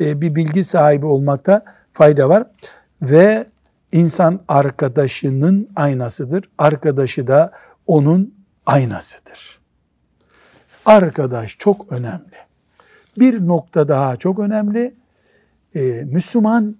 e, 0.00 0.20
bir 0.20 0.34
bilgi 0.34 0.64
sahibi 0.64 1.06
olmakta 1.06 1.64
fayda 1.92 2.28
var. 2.28 2.44
Ve 3.02 3.46
insan 3.92 4.40
arkadaşının 4.48 5.68
aynasıdır. 5.76 6.44
Arkadaşı 6.58 7.26
da 7.26 7.52
onun 7.86 8.34
aynasıdır. 8.66 9.60
Arkadaş 10.86 11.56
çok 11.58 11.92
önemli. 11.92 12.36
Bir 13.18 13.46
nokta 13.46 13.88
daha 13.88 14.16
çok 14.16 14.38
önemli. 14.38 14.94
Ee, 15.76 15.80
Müslüman 16.06 16.76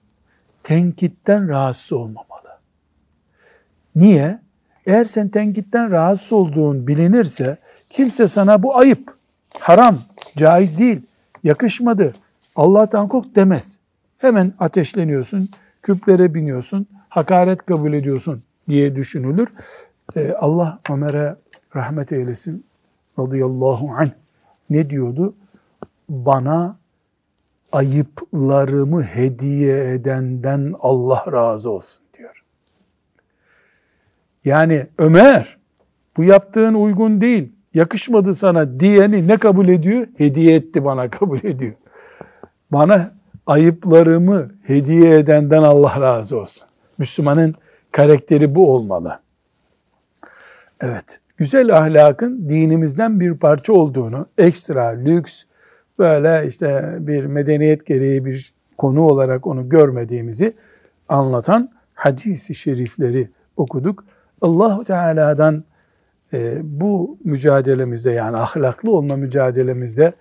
tenkitten 0.62 1.48
rahatsız 1.48 1.92
olmamalı. 1.92 2.29
Niye? 3.96 4.38
Eğer 4.86 5.04
sen 5.04 5.28
tenkitten 5.28 5.90
rahatsız 5.90 6.32
olduğun 6.32 6.86
bilinirse 6.86 7.56
kimse 7.90 8.28
sana 8.28 8.62
bu 8.62 8.76
ayıp, 8.76 9.14
haram, 9.58 10.02
caiz 10.36 10.78
değil, 10.78 11.02
yakışmadı, 11.44 12.12
Allah'tan 12.56 13.08
kork 13.08 13.36
demez. 13.36 13.78
Hemen 14.18 14.52
ateşleniyorsun, 14.58 15.48
küplere 15.82 16.34
biniyorsun, 16.34 16.86
hakaret 17.08 17.66
kabul 17.66 17.92
ediyorsun 17.92 18.42
diye 18.68 18.96
düşünülür. 18.96 19.48
Ee, 20.16 20.32
Allah 20.32 20.78
Ömer'e 20.90 21.36
rahmet 21.76 22.12
eylesin 22.12 22.64
radıyallahu 23.18 23.90
anh 23.98 24.10
ne 24.70 24.90
diyordu? 24.90 25.34
Bana 26.08 26.76
ayıplarımı 27.72 29.02
hediye 29.02 29.94
edenden 29.94 30.74
Allah 30.80 31.24
razı 31.32 31.70
olsun. 31.70 32.02
Yani 34.44 34.86
Ömer 34.98 35.58
bu 36.16 36.24
yaptığın 36.24 36.74
uygun 36.74 37.20
değil, 37.20 37.52
yakışmadı 37.74 38.34
sana 38.34 38.80
diyeni 38.80 39.28
ne 39.28 39.36
kabul 39.36 39.68
ediyor? 39.68 40.06
Hediye 40.18 40.54
etti 40.54 40.84
bana 40.84 41.10
kabul 41.10 41.38
ediyor. 41.38 41.74
Bana 42.72 43.10
ayıplarımı 43.46 44.50
hediye 44.62 45.18
edenden 45.18 45.62
Allah 45.62 46.00
razı 46.00 46.40
olsun. 46.40 46.68
Müslümanın 46.98 47.54
karakteri 47.92 48.54
bu 48.54 48.74
olmalı. 48.74 49.20
Evet, 50.80 51.20
güzel 51.36 51.76
ahlakın 51.78 52.48
dinimizden 52.48 53.20
bir 53.20 53.34
parça 53.34 53.72
olduğunu, 53.72 54.26
ekstra, 54.38 54.88
lüks, 54.88 55.44
böyle 55.98 56.48
işte 56.48 56.96
bir 57.00 57.24
medeniyet 57.24 57.86
gereği 57.86 58.24
bir 58.24 58.54
konu 58.78 59.02
olarak 59.02 59.46
onu 59.46 59.68
görmediğimizi 59.68 60.52
anlatan 61.08 61.70
hadisi 61.94 62.54
şerifleri 62.54 63.28
okuduk. 63.56 64.04
Allahu 64.40 64.84
Teala'dan 64.84 65.64
e, 66.32 66.60
bu 66.62 67.18
mücadelemizde 67.24 68.10
yani 68.10 68.36
ahlaklı 68.36 68.90
olma 68.90 69.16
mücadelemizde 69.16 70.12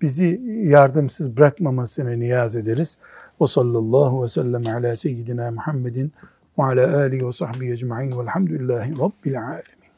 bizi 0.00 0.40
yardımsız 0.64 1.36
bırakmamasını 1.36 2.20
niyaz 2.20 2.56
ederiz. 2.56 2.98
Ve 3.40 3.46
sallallahu 3.46 4.22
ve 4.22 4.28
sellem 4.28 4.62
ala 4.66 4.96
seyyidina 4.96 5.50
Muhammedin 5.50 6.12
ve 6.58 6.62
ala 6.62 6.96
alihi 6.96 7.26
ve 7.26 7.32
sahbihi 7.32 7.72
ecma'in 7.72 8.18
velhamdülillahi 8.18 8.92
rabbil 8.98 9.40
alemin. 9.42 9.92